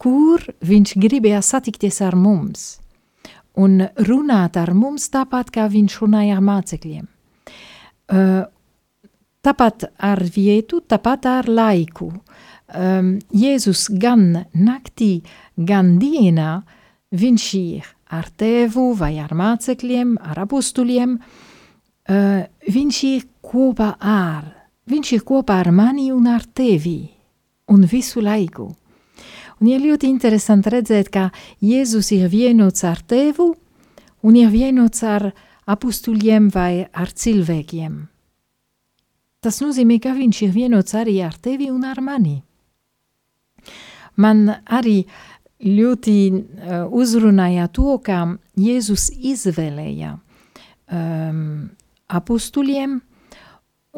kur 0.00 0.44
viņš 0.60 0.94
gribēja 1.00 1.40
satikties 1.42 2.00
ar 2.04 2.16
mums 2.16 2.76
un 3.58 3.82
runāt 4.06 4.56
ar 4.60 4.72
mums 4.76 5.08
tāpat, 5.12 5.50
kā 5.50 5.66
viņš 5.70 5.96
runāja 6.02 6.36
ar 6.38 6.44
mācekļiem. 6.44 7.06
Uh, 8.10 8.44
tāpat 9.44 9.86
ar 9.98 10.22
vietu, 10.34 10.80
tāpat 10.80 11.26
ar 11.26 11.48
laiku. 11.48 12.12
um, 12.74 13.18
Jēzus 13.34 13.88
gan 13.90 14.46
naktī, 14.54 15.22
gan 15.56 15.98
dienā, 15.98 16.62
viņš 17.10 17.46
ir 17.58 17.86
ar 18.10 18.28
tēvu 18.36 18.90
vai 18.98 19.16
ar 19.22 19.32
mācekļiem, 19.36 20.16
ar 20.20 20.42
apustuļiem, 20.44 21.14
uh, 21.20 22.42
viņš 22.76 23.00
ir 23.10 23.24
kopā 23.44 23.94
ar, 24.00 24.44
viņš 24.90 25.14
ir 25.16 25.24
kopā 25.26 25.60
ar 25.64 25.72
mani 25.72 26.10
un 26.12 26.26
ar 26.30 26.44
tevi, 26.44 27.00
un 27.70 27.86
visu 27.86 28.22
laiku. 28.22 28.68
Un 29.60 29.68
ir 29.68 29.82
ļoti 29.84 30.08
interesanti 30.08 30.72
redzēt, 30.72 31.10
ka 31.12 31.28
Jēzus 31.60 32.14
ir 32.16 32.30
vienots 32.32 32.84
ar 32.88 33.02
tevu 33.04 33.52
un 34.24 34.36
ir 34.36 34.48
vienots 34.52 35.04
ar 35.04 35.30
apustuļiem 35.70 36.48
vai 36.54 36.86
ar 36.92 37.12
cilvēkiem. 37.12 37.98
Tas 39.40 39.60
nozīmē, 39.62 39.98
ka 40.00 40.12
viņš 40.16 40.42
ir 40.46 40.54
vienots 40.56 40.96
arī 40.96 41.20
ar 41.24 41.36
tevi 41.40 41.70
un 41.72 41.84
ar 41.88 42.00
mani. 42.04 42.40
Man 44.20 44.48
arī 44.66 45.04
ļoti 45.64 46.16
uh, 46.30 46.86
uzrunāja 46.88 47.68
to, 47.74 47.98
ka 48.04 48.22
Jēzus 48.60 49.10
izvēlēja 49.16 50.14
um, 50.16 51.70
apustuļiem, 52.08 52.98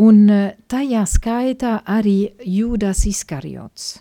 un 0.03 0.21
uh, 0.27 0.51
tajā 0.71 1.05
skaitā 1.09 1.79
arī 1.87 2.33
Jūdas 2.47 3.05
Iskariots. 3.11 3.95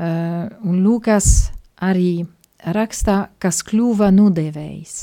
Uh, 0.00 0.48
un 0.64 0.80
Lūkas 0.84 1.50
arī 1.84 2.24
rakstā, 2.72 3.26
kas 3.40 3.60
kļuva 3.68 4.08
nudevējs. 4.16 4.96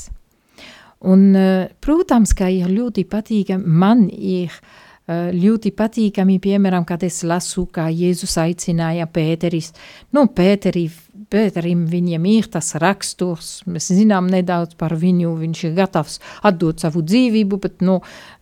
Un, 1.06 1.30
uh, 1.38 1.70
protams, 1.78 2.34
ka 2.34 2.50
ir 2.50 2.72
ļoti 2.74 3.06
patīkami, 3.06 3.78
man 3.78 4.08
ir 4.10 4.50
uh, 4.50 4.87
ļoti 5.08 5.72
patīkami, 5.72 6.36
piemēram, 6.42 6.84
kad 6.88 7.02
es 7.06 7.22
lasu, 7.24 7.64
kā 7.72 7.86
Jēzus 7.88 8.36
aicināja 8.42 9.06
Pēteris. 9.08 9.72
Nu, 10.12 10.26
Pēteri, 10.28 10.84
Pēterim 11.32 11.86
viņam 11.88 12.26
ir 12.28 12.48
tas 12.52 12.74
raksturs, 12.80 13.62
mēs 13.68 13.88
zinām 13.96 14.28
nedaudz 14.32 14.76
par 14.80 14.94
viņu, 15.00 15.32
viņš 15.40 15.64
ir 15.64 15.74
gatavs 15.80 16.18
atdot 16.44 16.84
savu 16.84 17.02
dzīvību, 17.04 17.60
bet, 17.64 17.80
nu, 17.84 17.98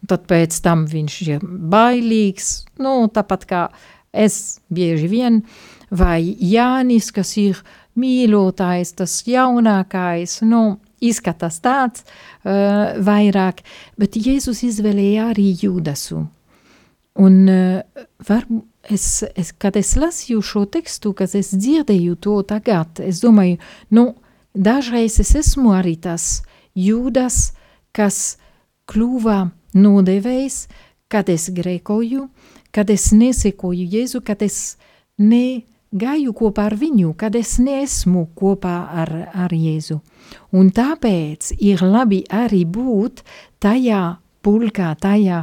tad 0.07 0.27
pēc 0.31 0.59
tam 0.65 0.85
viņš 0.91 1.21
ir 1.29 1.47
bailīgs, 1.47 2.53
nu, 2.83 2.99
tāpat 3.15 3.47
kā 3.47 3.63
es 4.11 4.61
bieži 4.67 5.11
vien, 5.13 5.43
vai 5.91 6.21
Jānis, 6.25 7.13
kas 7.15 7.37
ir 7.39 7.63
mīļotājs, 7.97 8.97
tas 8.99 9.21
jaunākais, 9.29 10.41
nu, 10.47 10.81
izskatās 10.99 11.61
tāds 11.63 12.03
uh, 12.07 12.97
vairāk, 13.07 13.63
bet 14.01 14.19
Jēzus 14.19 14.65
izvēlēja 14.67 15.31
arī 15.35 15.53
Jūdasu. 15.63 16.27
Un 17.17 17.49
uh, 17.49 18.05
var, 18.29 18.45
es, 18.93 19.25
es, 19.35 19.53
kad 19.57 19.77
es 19.77 19.95
lasīju 19.97 20.43
šo 20.45 20.65
tekstu, 20.69 21.15
kad 21.17 21.33
es 21.35 21.55
dzirdēju 21.55 22.17
to 22.21 22.41
tagad, 22.49 23.01
es 23.01 23.23
domāju, 23.25 23.57
nu, 23.91 24.11
dažreiz 24.53 25.21
es 25.23 25.35
esmu 25.37 25.73
arī 25.77 25.97
tas 26.01 26.43
Jūdas, 26.77 27.55
kas 27.97 28.37
kļuva 28.85 29.47
nodevējs, 29.73 30.67
kad 31.09 31.31
es 31.33 31.49
grēkoju, 31.57 32.27
kad 32.75 32.91
es 32.93 33.09
nesekoju 33.17 33.87
Jēzu, 33.95 34.21
kad 34.21 34.43
es 34.45 34.77
ne 35.17 35.65
gāju 35.97 36.35
kopā 36.37 36.67
ar 36.69 36.77
viņu, 36.77 37.15
kad 37.17 37.37
es 37.39 37.57
neesmu 37.63 38.27
kopā 38.37 38.77
ar, 39.03 39.13
ar 39.33 39.55
Jēzu. 39.57 40.03
Un 40.53 40.69
tāpēc 40.75 41.55
ir 41.63 41.81
labi 41.81 42.25
arī 42.29 42.65
būt 42.69 43.23
tajā 43.63 44.03
pulkā, 44.47 44.93
tajā 45.03 45.43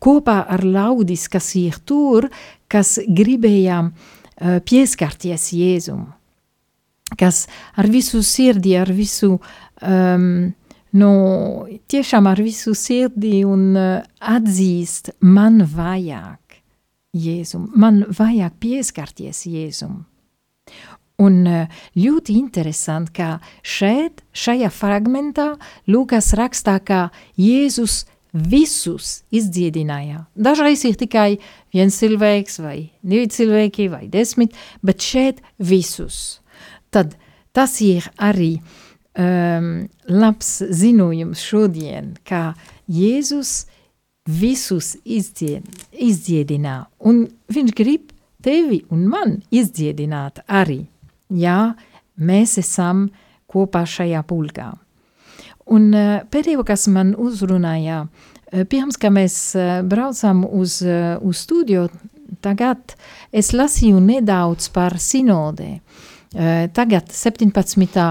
kopā 0.00 0.38
ar 0.56 0.64
laudis, 0.64 1.28
kas 1.28 1.52
ir 1.60 1.76
tur, 1.84 2.28
kas 2.70 2.96
gribēja 3.04 3.82
e, 3.84 4.60
pieskarties 4.64 5.50
Jēzum, 5.56 6.06
kas 7.20 7.44
ar 7.76 7.90
visu 7.90 8.22
sirdi, 8.26 8.76
ar 8.78 8.90
visu, 8.94 9.34
um, 9.82 10.26
no, 10.96 11.12
tiešām 11.90 12.28
ar 12.30 12.42
visu 12.42 12.74
sirdi 12.78 13.40
un 13.46 13.64
uh, 13.78 13.90
atzīst 14.20 15.12
man 15.26 15.64
vajag 15.66 16.60
Jēzum, 17.16 17.66
man 17.74 18.04
vajag 18.14 18.54
pieskarties 18.62 19.44
Jēzum. 19.50 20.04
Un 21.20 21.42
eh, 21.46 21.82
ļoti 22.00 22.36
interesanti, 22.40 23.12
ka 23.20 23.38
šeit, 23.62 24.24
šajā 24.32 24.70
fragmentā, 24.72 25.52
Lūkas 25.90 26.32
rakstā, 26.38 26.78
ka 26.80 27.08
Jēzus 27.40 28.04
visus 28.32 29.20
izdziedināja. 29.34 30.24
Dažreiz 30.38 30.84
ir 30.86 30.96
tikai 30.98 31.40
viens 31.74 31.96
cilvēks 31.98 32.60
vai 32.62 32.76
divi 33.02 33.26
cilvēki 33.32 33.88
vai 33.90 34.06
desmit, 34.10 34.54
bet 34.86 35.02
šeit 35.02 35.42
visus. 35.58 36.40
Tad 36.94 37.16
tas 37.52 37.74
ir 37.82 38.06
arī 38.16 38.60
um, 39.18 39.88
labs 40.06 40.60
zinojums 40.70 41.42
šodien, 41.42 42.14
ka 42.24 42.54
Jēzus 42.90 43.66
visus 44.30 44.94
izdzied, 45.04 45.66
izdziedinā, 45.90 46.84
un 47.02 47.24
viņš 47.50 47.74
grib 47.74 48.14
tevi 48.44 48.84
un 48.94 49.06
man 49.10 49.38
izdziedināt 49.50 50.44
arī, 50.46 50.84
ja 51.30 51.74
mēs 52.20 52.58
esam 52.60 53.08
kopā 53.50 53.84
šajā 53.88 54.22
pulkā. 54.28 54.70
Un 55.70 55.90
uh, 55.94 56.20
pēdējo, 56.30 56.64
kas 56.66 56.88
man 56.90 57.14
uzrunāja, 57.18 58.04
uh, 58.06 58.64
pirms, 58.70 58.98
ka 59.00 59.12
mēs 59.14 59.36
uh, 59.58 59.80
braucam 59.86 60.44
uz, 60.46 60.80
uz 60.82 61.44
studio, 61.44 61.88
tagad 62.42 62.96
es 63.32 63.52
lasīju 63.54 64.00
nedaudz 64.02 64.70
par 64.74 64.98
sinodē. 65.02 65.80
Tagad 66.30 67.08
17. 67.10 68.04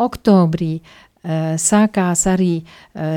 oktobrī 0.00 0.78
Eh, 1.26 1.56
sākās 1.58 2.20
arī 2.30 2.60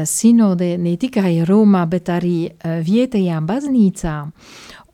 sinode 0.09 0.71
ne 0.81 0.95
tikai 0.97 1.43
Romā, 1.45 1.83
bet 1.85 2.09
arī 2.09 2.49
vietējām 2.87 3.45
baznīcām. 3.45 4.31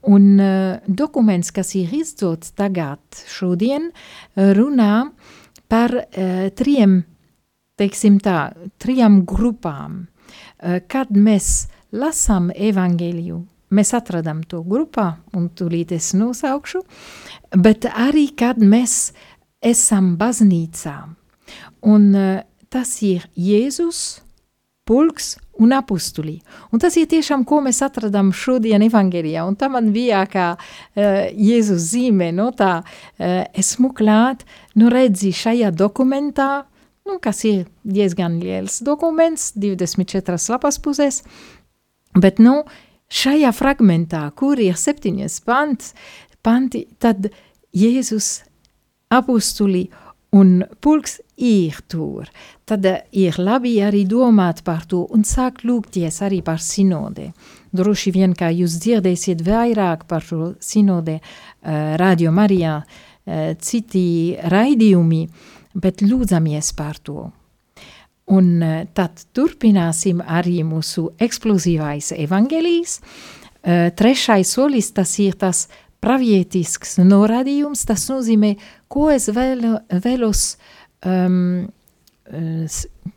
Un 0.05 0.25
uh, 0.37 0.77
dokuments, 0.85 1.49
kas 1.55 1.73
ir 1.79 1.93
izdots 1.97 2.53
tagad 2.57 2.99
šodien, 3.31 3.89
runā 4.35 5.07
par 5.71 5.95
uh, 5.97 6.47
trim, 6.53 6.99
teiksim 7.79 8.19
tā, 8.23 8.51
trijām 8.81 9.23
grupām. 9.25 10.03
Uh, 10.05 10.77
kad 10.87 11.09
mēs 11.09 11.67
lasām 11.95 12.51
evaņģēliju, 12.53 13.39
mēs 13.75 13.93
atradam 13.97 14.43
to 14.45 14.61
grupā, 14.67 15.15
un 15.33 15.49
tūlīt 15.49 15.95
es 15.95 16.13
nosaukšu, 16.17 16.83
bet 17.57 17.87
arī, 17.89 18.27
kad 18.37 18.61
mēs 18.61 19.13
esam 19.65 20.15
baznīcā. 20.21 20.97
Un 21.85 22.11
uh, 22.13 22.43
tas 22.69 22.93
ir 23.05 23.25
Jēzus, 23.33 24.24
pulks 24.85 25.35
un 25.61 25.73
apustulī. 25.75 26.39
Un 26.73 26.81
tas 26.83 26.95
ir 26.99 27.07
tiešām, 27.09 27.45
ko 27.47 27.61
mēs 27.65 27.81
atradām 27.85 28.31
šodien 28.35 28.83
evangerijā, 28.85 29.45
un 29.47 29.57
tā 29.57 29.69
man 29.71 29.91
bija 29.95 30.23
kā 30.29 30.47
uh, 30.55 31.27
Jēzus 31.31 31.91
zīme, 31.93 32.31
no 32.35 32.51
tā 32.55 32.79
uh, 32.81 33.43
esmu 33.55 33.93
klāt, 33.97 34.45
nu 34.75 34.91
redzi 34.93 35.31
šajā 35.35 35.71
dokumentā, 35.75 36.65
nu, 37.05 37.19
kas 37.23 37.43
ir 37.47 37.65
diezgan 37.83 38.39
liels 38.41 38.81
dokuments, 38.85 39.53
24 39.55 40.37
lapas 40.51 40.81
pusēs, 40.81 41.21
bet, 42.17 42.41
nu, 42.43 42.63
šajā 43.09 43.51
fragmentā, 43.55 44.25
kur 44.37 44.59
ir 44.61 44.77
septiņas 44.79 45.39
pants, 45.45 45.93
panti, 46.45 46.85
tad 47.01 47.29
Jēzus 47.75 48.43
apustulī 49.13 49.87
un 50.35 50.63
pulks 50.83 51.19
ir 51.37 51.79
tur. 51.87 52.27
Tad 52.67 52.85
eh, 52.85 53.03
ir 53.11 53.37
labi 53.39 53.77
arī 53.83 54.05
domāt 54.09 54.63
par 54.67 54.85
to 54.89 55.05
un 55.15 55.23
sākt 55.27 55.65
lūgties 55.67 56.21
arī 56.25 56.41
par 56.45 56.61
sinodē. 56.63 57.31
Droši 57.75 58.13
vien, 58.15 58.35
kā 58.35 58.51
jūs 58.55 58.77
dzirdēsiet 58.83 59.43
vairāk 59.45 60.05
par 60.07 60.23
šo 60.23 60.53
sinodē 60.63 61.17
uh, 61.19 61.95
Radio 61.99 62.31
Marijā, 62.31 62.77
uh, 62.79 63.49
citi 63.59 64.35
raidījumi, 64.39 65.25
bet 65.83 66.03
lūdzamies 66.05 66.71
par 66.77 67.01
to. 67.03 67.25
Un 68.31 68.47
uh, 68.63 68.77
tad 68.95 69.25
turpināsim 69.35 70.23
arī 70.23 70.61
mūsu 70.63 71.09
eksplozīvais 71.19 72.13
evaņģēlijs. 72.15 72.95
Uh, 73.01 73.91
trešais 73.91 74.55
solis 74.55 74.93
tas 74.95 75.17
ir 75.19 75.35
tas 75.41 75.65
pravietisks 76.05 76.99
norādījums, 77.01 77.85
tas 77.89 78.05
nozīmē, 78.11 78.53
ko 78.91 79.09
es 79.13 79.27
vēlu, 79.33 79.75
vēlos, 80.05 80.45
um, 81.05 81.65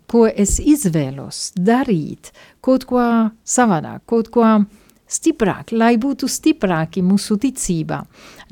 ko 0.08 0.24
es 0.28 0.58
izvēlos 0.60 1.52
darīt, 1.56 2.32
kaut 2.64 2.88
ko 2.88 3.04
savādāk, 3.44 4.04
kaut 4.08 4.32
ko 4.32 4.48
stiprāk, 5.08 5.72
lai 5.72 5.94
būtu 6.00 6.28
stiprāki 6.28 7.02
mūsu 7.04 7.38
ticībā, 7.40 8.02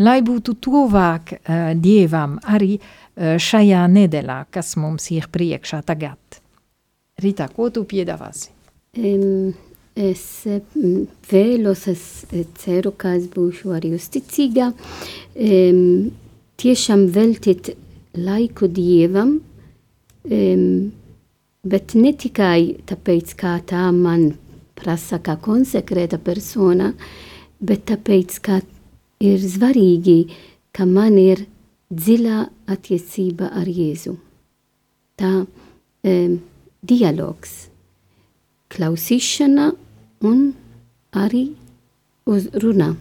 lai 0.05 0.19
būtu 0.25 0.57
tuvāk 0.65 1.37
uh, 1.37 1.73
Dievam 1.77 2.39
arī 2.45 2.77
uh, 2.79 3.37
šajā 3.41 3.85
nedēļā, 3.93 4.41
kas 4.53 4.77
mums 4.81 5.11
ir 5.13 5.29
priekšā 5.33 5.83
tagad. 5.87 6.41
Rita, 7.21 7.49
ko 7.53 7.71
tu 7.73 7.87
piedāvāsi? 7.89 8.53
Um, 8.97 9.53
es 9.97 10.45
mm, 10.47 11.07
vēlos, 11.31 11.87
es 11.89 12.05
ceru, 12.61 12.93
ka 12.93 13.15
es 13.17 13.27
būšu 13.33 13.73
arī 13.77 13.95
uzticīga, 13.97 14.71
um, 14.71 16.11
tiešām 16.61 17.07
veltīt 17.15 17.73
laiku 18.17 18.69
Dievam, 18.69 19.39
um, 20.29 20.67
bet 21.67 21.97
ne 21.97 22.13
tikai 22.13 22.77
tāpēc, 22.87 23.33
kā 23.41 23.57
tā 23.67 23.89
man 23.93 24.35
prasa 24.77 25.19
kā 25.25 25.39
konsekrēta 25.41 26.21
persona, 26.21 26.93
bet 27.61 27.87
tāpēc, 27.89 28.37
ka 28.45 28.61
ir 29.25 29.41
svarīgi, 29.41 30.19
ka 30.77 30.85
man 30.85 31.17
ir 31.17 31.47
dziļā 31.89 32.43
attiecība 32.69 33.49
ar 33.57 33.69
Jēzu. 33.71 34.13
Tā 35.17 35.33
um, 35.41 36.37
dialogs, 36.85 37.57
klausīšana 38.69 39.71
un 40.25 40.53
arī 41.17 41.51
uzrunā. 42.27 42.95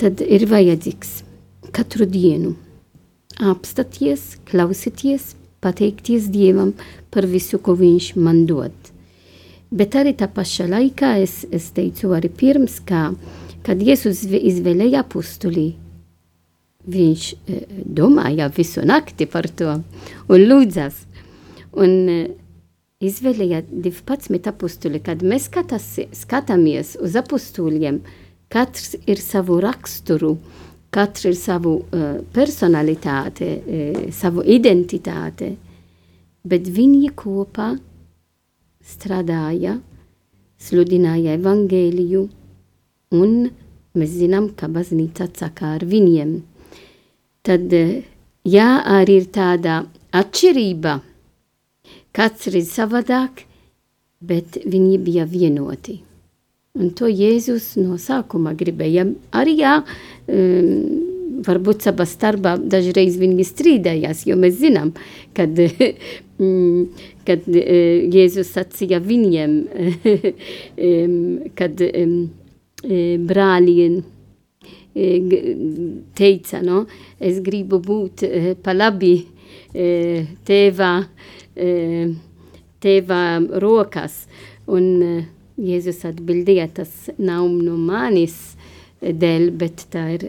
Tad 0.00 0.20
ir 0.24 0.46
vajadzīgs 0.50 1.22
katru 1.74 2.06
dienu 2.06 2.54
apstāties, 3.40 4.36
klausīties, 4.46 5.34
pateikties 5.64 6.28
Dievam 6.30 6.74
par 7.10 7.26
visu, 7.26 7.58
ko 7.58 7.74
Viņš 7.78 8.14
man 8.16 8.44
dod. 8.46 8.74
Bet 9.74 9.96
arī 9.98 10.12
tā 10.14 10.28
pašā 10.30 10.68
laikā 10.70 11.16
es, 11.22 11.42
es 11.50 11.70
teicu 11.74 12.12
arī 12.14 12.30
pirms, 12.30 12.78
ka, 12.86 13.08
kad 13.66 13.80
Jēzus 13.82 14.22
izvēlēja 14.28 15.02
apustulī, 15.02 15.72
viņš 16.84 17.24
eh, 17.32 17.64
domāja 17.82 18.50
visu 18.54 18.84
nakti 18.86 19.26
par 19.26 19.48
to 19.48 19.80
un 20.28 20.46
lūdzas. 20.46 21.00
Un 21.80 21.94
eh, 22.12 22.26
izvēlēja 23.02 23.62
12 23.70 24.50
apustuli, 24.50 25.00
kad 25.02 25.22
mēs 25.26 25.48
skatās, 25.50 25.86
skatāmies 26.14 26.94
uz 27.02 27.16
apustuliem, 27.18 28.00
katrs 28.52 28.94
ir 29.06 29.20
savu 29.22 29.58
raksturu, 29.64 30.36
katrs 30.94 31.30
ir 31.32 31.38
savu 31.38 31.74
uh, 31.82 32.20
personalitāti, 32.34 33.50
uh, 33.58 34.04
savu 34.14 34.44
identitāti, 34.46 35.54
bet 36.44 36.70
viņi 36.70 37.10
kopā 37.18 37.72
strādāja, 38.84 39.78
sludināja 40.60 41.38
evangēliju, 41.38 42.24
un 43.16 43.34
mēs 43.96 44.12
zinām, 44.20 44.50
ka 44.56 44.68
baznīca 44.72 45.28
atsaka 45.28 45.74
ar 45.78 45.84
viņiem. 45.88 46.36
Tad, 47.44 47.72
jā, 48.48 48.68
arī 48.96 49.18
ir 49.20 49.26
tāda 49.32 49.82
atšķirība, 50.14 50.94
katrs 52.14 52.60
ir 52.62 52.68
savādāk, 52.68 53.44
bet 54.24 54.60
viņi 54.64 54.98
bija 55.04 55.26
vienoti. 55.28 56.00
Un 56.74 56.90
to 56.98 57.06
Jēzus 57.06 57.76
no 57.78 57.98
sākuma 58.02 58.54
gribēja 58.58 59.04
arī, 59.38 59.58
jā, 59.60 59.76
um, 60.26 61.12
varbūt 61.44 61.84
savā 61.86 62.06
starpā 62.08 62.56
dažreiz 62.58 63.18
viņi 63.20 63.46
strīdējās, 63.46 64.24
jo 64.28 64.36
mēs 64.40 64.56
zinām, 64.60 64.92
kad, 65.36 65.58
mm, 66.40 67.04
kad 67.26 67.46
eh, 67.50 68.08
Jēzus 68.12 68.52
sacīja 68.54 69.00
viņiem, 69.04 69.54
kad 71.58 71.84
brāļiem 73.28 73.94
eh, 74.94 75.38
teica, 76.18 76.62
no, 76.64 76.84
es 77.20 77.40
gribu 77.44 77.80
būt 77.84 78.26
eh, 78.28 78.52
pa 78.60 78.76
labi 78.76 79.16
tēvā, 79.74 80.90
tēvā 81.54 83.22
rokas, 83.62 84.24
un 84.66 85.24
Jēzus 85.54 86.02
atbildēja, 86.08 86.66
tas 86.80 86.92
nav 87.18 87.46
no 87.46 87.76
manis, 87.78 88.56
dēļ, 89.04 89.48
bet 89.58 89.86
tā 89.92 90.04
ir 90.16 90.28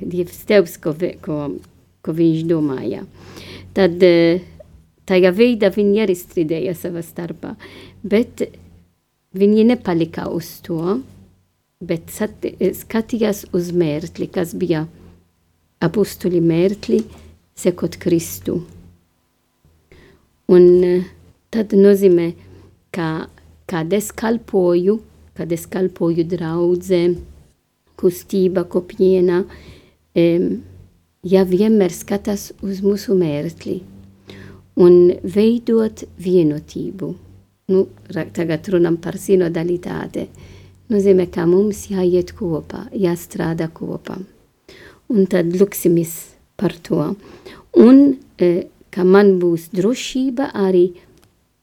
Dievs 0.00 0.44
Tevs, 0.48 0.78
ko, 0.80 0.94
ko, 1.24 1.38
ko 2.04 2.14
viņš 2.16 2.44
domāja. 2.48 3.04
Tad 3.76 4.00
tajā 5.08 5.32
veidā 5.36 5.70
viņi 5.74 6.04
arī 6.04 6.16
strīdēja 6.16 6.76
savā 6.78 7.02
starpā, 7.04 7.54
bet 8.00 8.46
viņi 9.36 9.66
nepalika 9.74 10.28
uz 10.32 10.48
to, 10.64 11.00
bet 11.84 12.08
skatījās 12.14 13.44
uz 13.52 13.72
mērķi, 13.74 14.30
kas 14.32 14.54
bija 14.56 14.86
apustuli 15.84 16.40
mērķi, 16.40 17.02
sekot 17.58 17.98
Kristu. 18.00 18.62
Un 20.52 20.66
uh, 20.84 21.06
tad 21.54 21.72
nozīmē, 21.78 22.32
ka 22.94 23.28
kad 23.66 23.92
es 23.92 24.10
kalpoju, 24.12 24.98
kad 25.34 25.52
es 25.52 25.64
kalpoju 25.70 26.26
draudzēm, 26.28 27.16
kustība, 27.98 28.66
kopiena, 28.68 29.44
um, 30.18 30.48
ja 31.24 31.44
vienmēr 31.48 31.94
skatās 31.94 32.50
uz 32.62 32.82
mūsu 32.84 33.16
mērķi 33.18 33.78
un 34.84 35.14
veidot 35.22 36.04
vienotību. 36.20 37.14
Nu, 37.72 37.86
tagad 38.12 38.68
runam 38.68 38.98
par 39.00 39.16
sinodalitāti. 39.16 40.26
Nozīmē, 40.92 41.30
ka 41.32 41.46
mums 41.48 41.86
jāiet 41.88 42.34
kopā, 42.36 42.84
jāstrādā 42.92 43.70
kopā. 43.72 44.18
Un 45.08 45.28
tad 45.30 45.54
lūksimies 45.56 46.12
par 46.60 46.74
to. 46.84 47.14
Un 47.80 48.02
e, 48.36 48.50
ka 48.94 49.02
man 49.04 49.36
būs 49.42 49.70
drošība 49.74 50.52
arī 50.54 50.86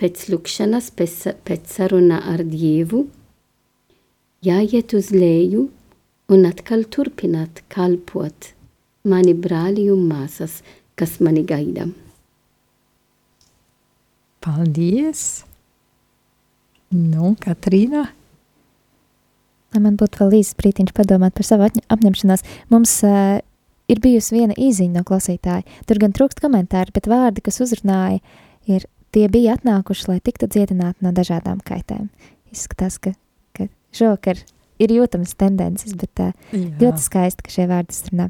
pēc 0.02 0.28
lūkšanas, 0.34 0.92
pēc, 0.98 1.18
pēc 1.48 1.76
saruna 1.78 2.20
ar 2.34 2.44
Dievu, 2.44 3.06
jāiet 4.44 4.96
uz 4.98 5.12
leju 5.16 5.70
un 6.32 6.48
atkal 6.50 6.84
turpināt 6.92 7.62
kalpot 7.72 8.52
mani 9.08 9.36
brāļi 9.38 9.88
un 9.94 10.08
māsas, 10.10 10.60
kas 11.00 11.20
mani 11.24 11.46
gaida. 11.48 11.88
Paldies! 14.42 15.46
Nu, 16.92 17.36
Katrīna? 17.40 18.08
Man 19.80 19.96
būtu 19.96 20.20
vēl 20.20 20.42
īsts 20.42 20.58
brītiņš 20.60 20.92
padomāt 20.98 21.38
par 21.38 21.48
savu 21.48 21.70
apņemšanos. 21.94 22.44
Mums 22.74 22.98
uh, 23.08 23.40
ir 23.92 24.02
bijusi 24.04 24.38
viena 24.38 24.56
īziņa 24.56 25.00
no 25.00 25.04
klausītāja. 25.08 25.66
Tur 25.90 26.00
gan 26.02 26.16
trūkst 26.16 26.42
komentāri, 26.44 26.94
bet 26.96 27.10
vārdi, 27.12 27.44
kas 27.46 27.62
uzrunāja, 27.64 28.22
ir 28.70 28.88
tie 29.16 29.28
bija 29.32 29.58
atnākuši, 29.58 30.08
lai 30.14 30.20
tiktu 30.24 30.50
dziedināti 30.52 31.04
no 31.06 31.12
dažādām 31.16 31.60
kaitēm. 31.66 32.08
Izskatās, 32.52 32.98
ka, 33.04 33.14
ka 33.58 33.68
šovakar 33.96 34.40
ir 34.82 34.96
jūtamas 34.96 35.36
tendences, 35.40 35.96
bet 35.98 36.24
uh, 36.24 36.32
Jā. 36.56 36.72
ļoti 36.82 37.06
skaisti, 37.06 37.46
ka 37.46 37.54
šie 37.54 37.68
vārdi 37.72 37.98
runā. 38.12 38.30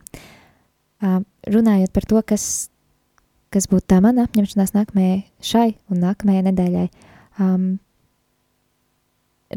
Uh, 1.02 1.22
runājot 1.50 1.94
par 1.96 2.06
to, 2.10 2.22
kas, 2.28 2.46
kas 3.54 3.70
būtu 3.72 3.88
tā 3.94 4.02
mana 4.04 4.28
apņemšanās 4.28 4.76
nākamajai 4.76 5.24
šai 5.46 5.70
un 5.90 6.04
nākamajai 6.04 6.46
nedēļai, 6.50 6.86
um, 7.42 7.72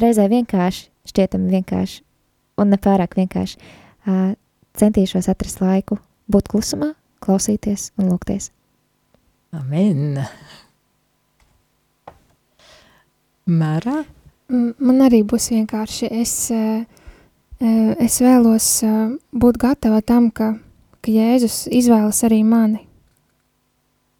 reizē 0.01 0.29
vienkārši, 0.33 0.89
šķietami 1.11 1.53
vienkārši, 1.59 2.01
un 2.63 2.73
nepārāk 2.73 3.19
vienkārši, 3.21 3.61
uh, 3.61 4.33
centīšos 4.79 5.29
atrast 5.31 5.63
laiku 5.63 5.99
būt 6.31 6.51
klusumā, 6.51 6.93
klausīties 7.25 7.93
un 8.01 8.11
lūgties. 8.13 8.51
Amen! 9.55 10.19
Mērā? 13.45 14.03
Man 14.49 15.03
arī 15.05 15.23
būs 15.27 15.51
vienkārši. 15.53 16.09
Es, 16.21 16.35
eh, 16.53 16.85
eh, 17.61 17.93
es 18.01 18.21
vēlos 18.21 18.69
eh, 18.85 19.15
būt 19.33 19.61
gatava 19.61 20.01
tam, 20.03 20.31
ka, 20.31 20.55
ka 21.01 21.13
Jēzus 21.13 21.65
izvēlas 21.73 22.23
arī 22.27 22.43
mani. 22.45 22.83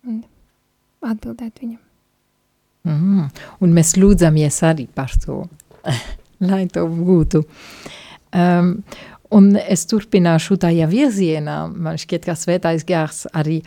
Un 0.05 0.23
atbildēt 1.05 1.61
viņam. 1.63 1.81
Mm, 2.85 3.29
un 3.65 3.73
mēs 3.73 3.95
lūdzamies 3.97 4.61
arī 4.69 4.87
par 4.93 5.13
to, 5.25 5.45
lai 6.51 6.67
to 6.73 6.85
būtu. 6.89 7.45
Um, 8.35 8.83
un 9.35 9.55
es 9.59 9.85
turpināšu 9.91 10.59
tajā 10.63 10.89
virzienā. 10.91 11.59
Man 11.69 11.99
šķiet, 12.01 12.27
ka 12.29 12.37
svētais 12.39 12.87
gars 12.87 13.25
arī 13.35 13.61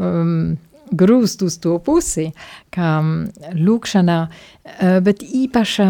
um, 0.00 0.56
grūst 0.90 1.44
uz 1.46 1.58
to 1.62 1.76
pusi, 1.84 2.30
kā 2.74 2.96
mm, 2.98 3.54
lūkšanā, 3.60 4.18
eh, 4.26 4.98
bet 5.04 5.22
īpašā, 5.22 5.88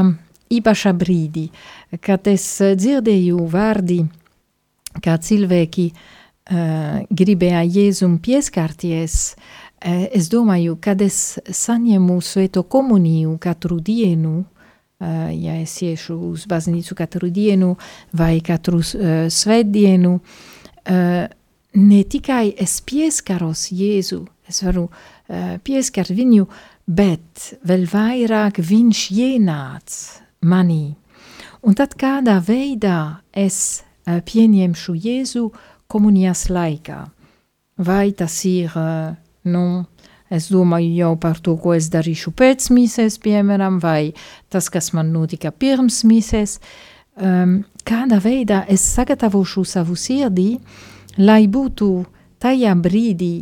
īpašā 0.52 0.94
brīdī, 0.98 1.48
kad 2.04 2.28
es 2.28 2.46
dzirdēju 2.60 3.46
vārdi, 3.50 4.02
kā 5.00 5.14
cilvēki 5.22 5.84
uh, 5.94 6.96
gribēja 7.14 7.60
Jēzum 7.62 8.16
pieskarties, 8.18 9.36
uh, 9.36 10.08
es 10.10 10.26
domāju, 10.32 10.74
kad 10.82 10.98
es 11.06 11.38
saņemu 11.46 12.16
svēto 12.26 12.64
komuniju 12.66 13.36
katru 13.38 13.78
dienu, 13.86 14.40
uh, 14.40 14.59
ja 15.00 15.56
es 15.56 15.78
iešu 15.82 16.16
uz 16.30 16.46
baznīcu 16.50 16.94
katru 16.98 17.30
dienu 17.32 17.74
vai 18.12 18.40
katru 18.44 18.82
uh, 18.82 19.28
svētdienu, 19.32 20.16
uh, 20.20 21.22
ne 21.80 22.00
tikai 22.04 22.50
es 22.60 22.80
pieskaros 22.84 23.70
Jēzu, 23.72 24.20
es 24.48 24.62
varu 24.66 24.88
uh, 24.90 25.56
pieskart 25.64 26.12
viņu, 26.12 26.46
bet 26.84 27.52
vēl 27.64 27.86
vairāk 27.90 28.60
viņš 28.60 29.04
ienāc 29.14 30.00
manī. 30.44 30.96
Un 31.64 31.76
tad 31.76 31.96
kādā 32.00 32.38
veidā 32.44 33.20
es 33.32 33.80
uh, 33.80 34.20
pieņemšu 34.24 34.96
Jēzu 34.96 35.46
komunijas 35.90 36.48
laikā. 36.52 37.02
Vai 37.80 38.12
tas 38.12 38.36
ir, 38.48 38.72
uh, 38.76 39.16
nu, 39.48 39.64
es 40.30 40.48
domāju 40.52 40.92
jau 40.94 41.14
par 41.20 41.40
to, 41.42 41.56
ko 41.60 41.74
es 41.74 41.90
darīšu 41.92 42.32
pēc 42.38 42.70
mīsēs, 42.74 43.18
piemēram, 43.22 43.80
vai 43.82 44.12
tas, 44.52 44.70
kas 44.72 44.92
man 44.96 45.10
notika 45.14 45.50
pirms 45.50 46.02
mīsēs, 46.06 46.58
um, 47.18 47.60
kādā 47.86 48.20
veidā 48.22 48.62
es 48.70 48.84
sagatavošu 48.94 49.64
savu 49.66 49.98
sirdī, 49.98 50.54
lai 51.18 51.44
būtu 51.50 51.90
tajā 52.40 52.76
brīdī 52.78 53.34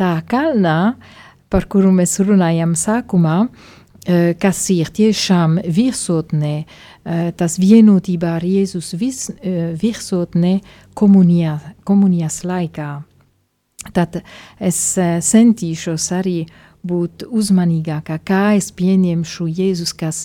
tā 0.00 0.16
kalnā, 0.26 0.94
par 1.52 1.68
kuru 1.70 1.92
mēs 1.94 2.18
runājam 2.24 2.74
sākumā, 2.78 3.38
uh, 3.44 4.32
kas 4.40 4.64
ir 4.74 4.90
tiešām 4.96 5.60
virsotnē, 5.64 6.54
uh, 6.64 7.30
tas 7.36 7.60
vienotībā 7.60 8.38
ar 8.40 8.48
Jēzus 8.48 8.94
vis, 8.98 9.26
uh, 9.30 9.74
virsotnē 9.78 10.58
komunijā, 10.96 11.58
komunijas 11.84 12.42
laikā. 12.48 12.94
Tad 13.92 14.22
es 14.62 14.78
centīšos 15.28 16.06
arī 16.16 16.38
būt 16.84 17.26
uzmanīgākā, 17.28 18.18
kā 18.24 18.42
es 18.58 18.70
pieņemšu 18.76 19.48
Jēzus, 19.48 19.94
kas, 19.96 20.24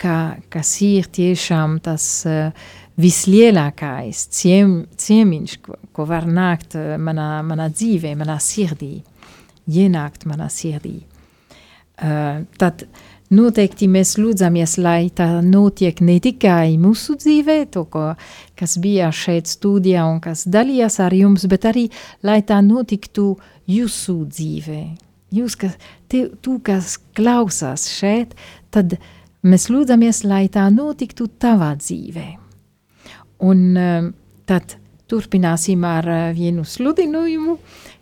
kā, 0.00 0.38
kas 0.52 0.72
ir 0.84 1.08
tiešām 1.12 1.78
tas 1.84 2.06
uh, 2.28 2.52
vislielākais 2.98 4.24
ciem, 4.34 4.80
ciemiņš, 4.98 5.58
ko, 5.62 5.76
ko 5.94 6.06
var 6.08 6.26
nākt 6.26 6.76
manā, 6.98 7.28
manā 7.46 7.68
dzīvē, 7.70 8.14
manā 8.18 8.38
sirdī, 8.42 8.98
ienākt 9.68 10.26
manā 10.28 10.48
sirdī. 10.52 10.98
Uh, 11.98 12.44
tad 12.58 12.86
Noteikti 13.28 13.84
mēs 13.92 14.14
lūdzamies, 14.16 14.78
lai 14.80 15.10
tā 15.12 15.26
notiek 15.44 15.98
ne 16.00 16.14
tikai 16.24 16.78
mūsu 16.80 17.18
dzīvē, 17.20 17.58
to, 17.74 17.82
ko, 17.92 18.04
kas 18.56 18.78
bija 18.80 19.10
šeit 19.12 19.50
studijā 19.50 20.06
un 20.08 20.16
kas 20.24 20.46
dalījās 20.48 20.96
ar 21.04 21.12
jums, 21.12 21.44
bet 21.50 21.66
arī, 21.68 21.90
lai 22.24 22.40
tā 22.48 22.62
notiktu 22.64 23.34
jūsu 23.68 24.14
dzīvē. 24.32 24.80
Jūs, 25.36 25.58
kas, 25.60 25.76
te, 26.08 26.22
tu, 26.40 26.56
kas 26.64 26.94
klausās 27.16 27.84
šeit, 27.92 28.32
tad 28.72 28.96
mēs 29.44 29.68
lūdzamies, 29.68 30.22
lai 30.24 30.46
tā 30.48 30.64
notiktu 30.72 31.28
tavā 31.28 31.74
dzīvē. 31.76 32.26
Un 33.44 33.60
uh, 33.76 34.08
tad 34.48 34.78
turpināsim 35.04 35.84
ar 35.84 36.08
uh, 36.08 36.24
vienu 36.32 36.64
sludinājumu, 36.64 37.58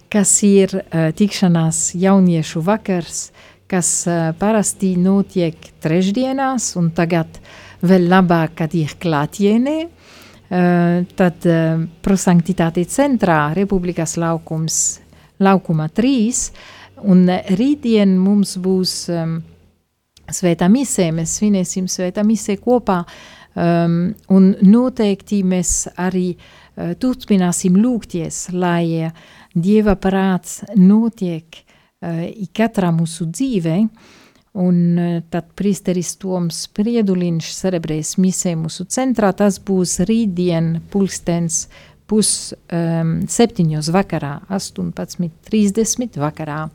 kas 0.06 0.38
ir 0.46 0.70
uh, 0.78 1.10
tikšanās 1.18 1.96
jauniešu 1.98 2.62
vakars 2.62 3.26
kas 3.70 3.90
uh, 4.06 4.30
parasti 4.38 4.94
notiek 5.00 5.56
trešdienās, 5.82 6.74
un 6.78 6.90
tagad 6.96 7.40
vēl 7.86 8.08
labāk, 8.10 8.56
kad 8.62 8.74
ir 8.78 8.96
klātienē. 9.02 9.76
Uh, 10.46 11.02
tad 11.18 11.46
uh, 11.50 11.80
prosanktitāte 12.06 12.84
centrā 12.86 13.50
Republikas 13.56 14.14
laukums, 14.20 15.00
laukuma 15.42 15.88
trīs, 15.90 16.52
un 17.02 17.26
rītdien 17.26 18.14
mums 18.14 18.54
būs 18.62 18.92
um, 19.10 19.40
svētā 20.30 20.68
misē, 20.70 21.10
mēs 21.14 21.34
svinēsim 21.40 21.88
svētā 21.90 22.22
misē 22.26 22.56
kopā, 22.62 23.00
um, 23.58 23.98
un 24.30 24.52
noteikti 24.62 25.42
mēs 25.42 25.88
arī 25.98 26.28
uh, 26.36 26.94
turpināsim 26.94 27.82
lūgties, 27.82 28.46
lai 28.54 29.10
uh, 29.10 29.26
Dieva 29.56 29.94
prāts 29.96 30.60
notiek 30.76 31.62
katrā 32.56 32.92
mūsu 32.94 33.28
dzīvē, 33.30 33.76
un 34.62 34.78
uh, 34.96 35.18
tad 35.32 35.50
priesteris 35.58 36.14
Toms 36.20 36.64
Prieduliņš 36.76 37.50
celebrēs 37.58 38.16
misē 38.22 38.56
mūsu 38.58 38.86
centrā, 38.92 39.32
tas 39.36 39.60
būs 39.60 39.98
rītdien 40.08 40.76
pulkstens 40.92 41.66
pus 42.06 42.52
um, 42.70 43.18
septiņos 43.28 43.90
vakarā, 43.94 44.36
18.30 44.54 46.20
vakarā. 46.22 46.66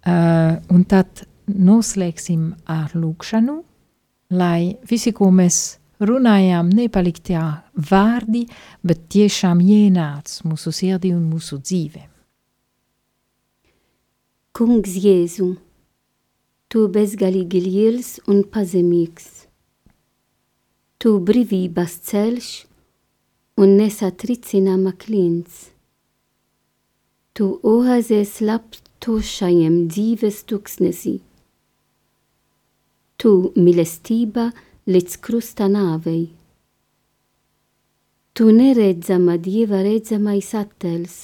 Uh, 0.00 0.56
un 0.72 0.86
tad 0.88 1.26
noslēgsim 1.50 2.54
ar 2.70 2.94
lūkšanu, 2.96 3.58
lai 4.32 4.76
visi, 4.88 5.12
ko 5.12 5.28
mēs 5.34 5.60
runājām, 6.00 6.70
nepaliktie 6.72 7.40
vārdi, 7.90 8.46
bet 8.86 9.08
tiešām 9.12 9.60
ienāc 9.60 10.40
mūsu 10.48 10.72
sirdī 10.74 11.12
un 11.16 11.26
mūsu 11.28 11.60
dzīvēm. 11.60 12.09
Kungs 14.60 14.92
Jēzu, 15.00 15.46
tu 16.68 16.80
bezgalīgi 16.92 17.62
liels 17.64 18.10
un 18.28 18.42
pazemīgs. 18.44 19.28
Tu 21.00 21.12
brīvības 21.30 21.94
ceļš 22.10 22.48
un 23.64 23.72
nesatricināma 23.78 24.92
klients. 25.00 25.70
Tu 27.32 27.48
oāzēs 27.72 28.34
laptošajiem 28.44 29.80
dzīves 29.96 30.44
tuksnesī. 30.52 31.16
Tu 33.16 33.34
mīlestība 33.56 34.50
līdz 34.84 35.20
krusta 35.24 35.72
nāvei. 35.72 36.26
Tu 38.36 38.52
neredzama 38.60 39.40
dieva 39.40 39.80
redzamais 39.88 40.52
attēls 40.52 41.22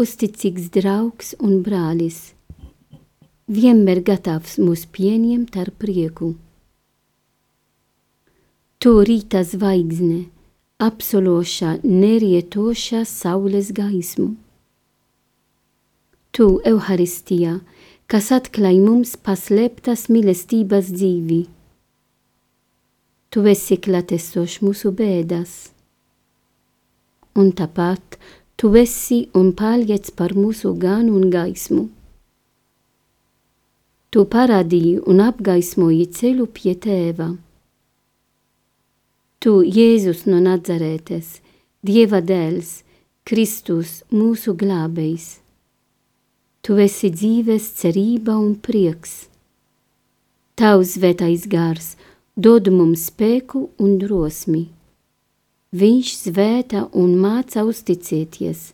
uzticīgs 0.00 0.68
draugs 0.74 1.32
un 1.40 1.62
brālis, 1.64 2.34
vienmēr 3.48 4.02
gatavs 4.04 4.58
mūs 4.60 4.84
pieņemt 4.92 5.56
ar 5.62 5.70
prieku. 5.80 6.34
Tu 8.76 8.92
rīta 9.08 9.40
zvaigzne, 9.48 10.26
apsološā 10.84 11.78
nerietošā 11.82 13.06
saules 13.08 13.72
gaismu. 13.72 14.34
Tu, 16.36 16.46
Euharistijā, 16.68 17.54
kas 18.12 18.28
atklāj 18.36 18.76
mums 18.84 19.14
paslēptas 19.16 20.10
mīlestības 20.12 20.92
dzīvi. 20.92 21.46
Tu 23.32 23.44
esi 23.48 23.80
klātesošs 23.80 24.60
mūsu 24.60 24.92
bēdas, 24.96 25.54
un 27.40 27.50
tāpat 27.56 28.20
Tu 28.56 28.70
esi 28.80 29.28
un 29.36 29.50
paliec 29.52 30.14
par 30.16 30.32
mūsu 30.32 30.70
ganu 30.80 31.18
un 31.18 31.28
gaismu. 31.28 31.82
Tu 34.08 34.22
parādīji 34.32 35.02
un 35.12 35.18
apgaismoji 35.20 36.06
ceļu 36.18 36.46
pie 36.56 36.72
tēva. 36.86 37.26
Tu, 39.44 39.52
Jēzus 39.76 40.22
no 40.30 40.38
Nazarētes, 40.40 41.42
Dieva 41.84 42.22
dēls, 42.24 42.78
Kristus, 43.28 43.98
mūsu 44.08 44.54
glābējs. 44.56 45.26
Tu 46.64 46.78
esi 46.82 47.10
dzīves 47.12 47.66
cerība 47.76 48.38
un 48.40 48.54
prieks. 48.56 49.26
Tavs 50.56 50.96
svētais 50.96 51.44
gars 51.44 51.92
dod 52.32 52.72
mums 52.72 53.10
spēku 53.10 53.66
un 53.76 53.98
drosmi. 54.00 54.64
Viņš 55.74 56.10
svēta 56.14 56.84
un 56.94 57.16
māca 57.18 57.64
uzticēties, 57.66 58.72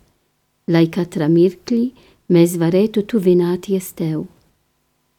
lai 0.68 0.84
katrā 0.92 1.28
mirklī 1.32 1.94
mēs 2.28 2.58
varētu 2.60 3.06
tuvināties 3.08 3.92
tev, 3.96 4.26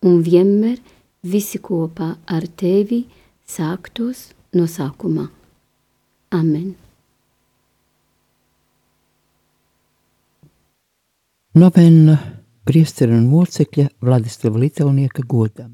un 0.05 0.21
vienmēr 0.21 0.77
visi 1.25 1.57
kopā 1.57 2.13
ar 2.29 2.45
tevi 2.45 3.03
sāktos 3.49 4.29
no 4.53 4.67
sākuma. 4.69 5.29
Amen! 6.33 6.73
Novena 11.53 12.17
priestera 12.65 13.13
un 13.13 13.27
mocekļa 13.29 13.89
Vladislava 14.01 14.61
Litaunieka 14.61 15.25
godam. 15.25 15.73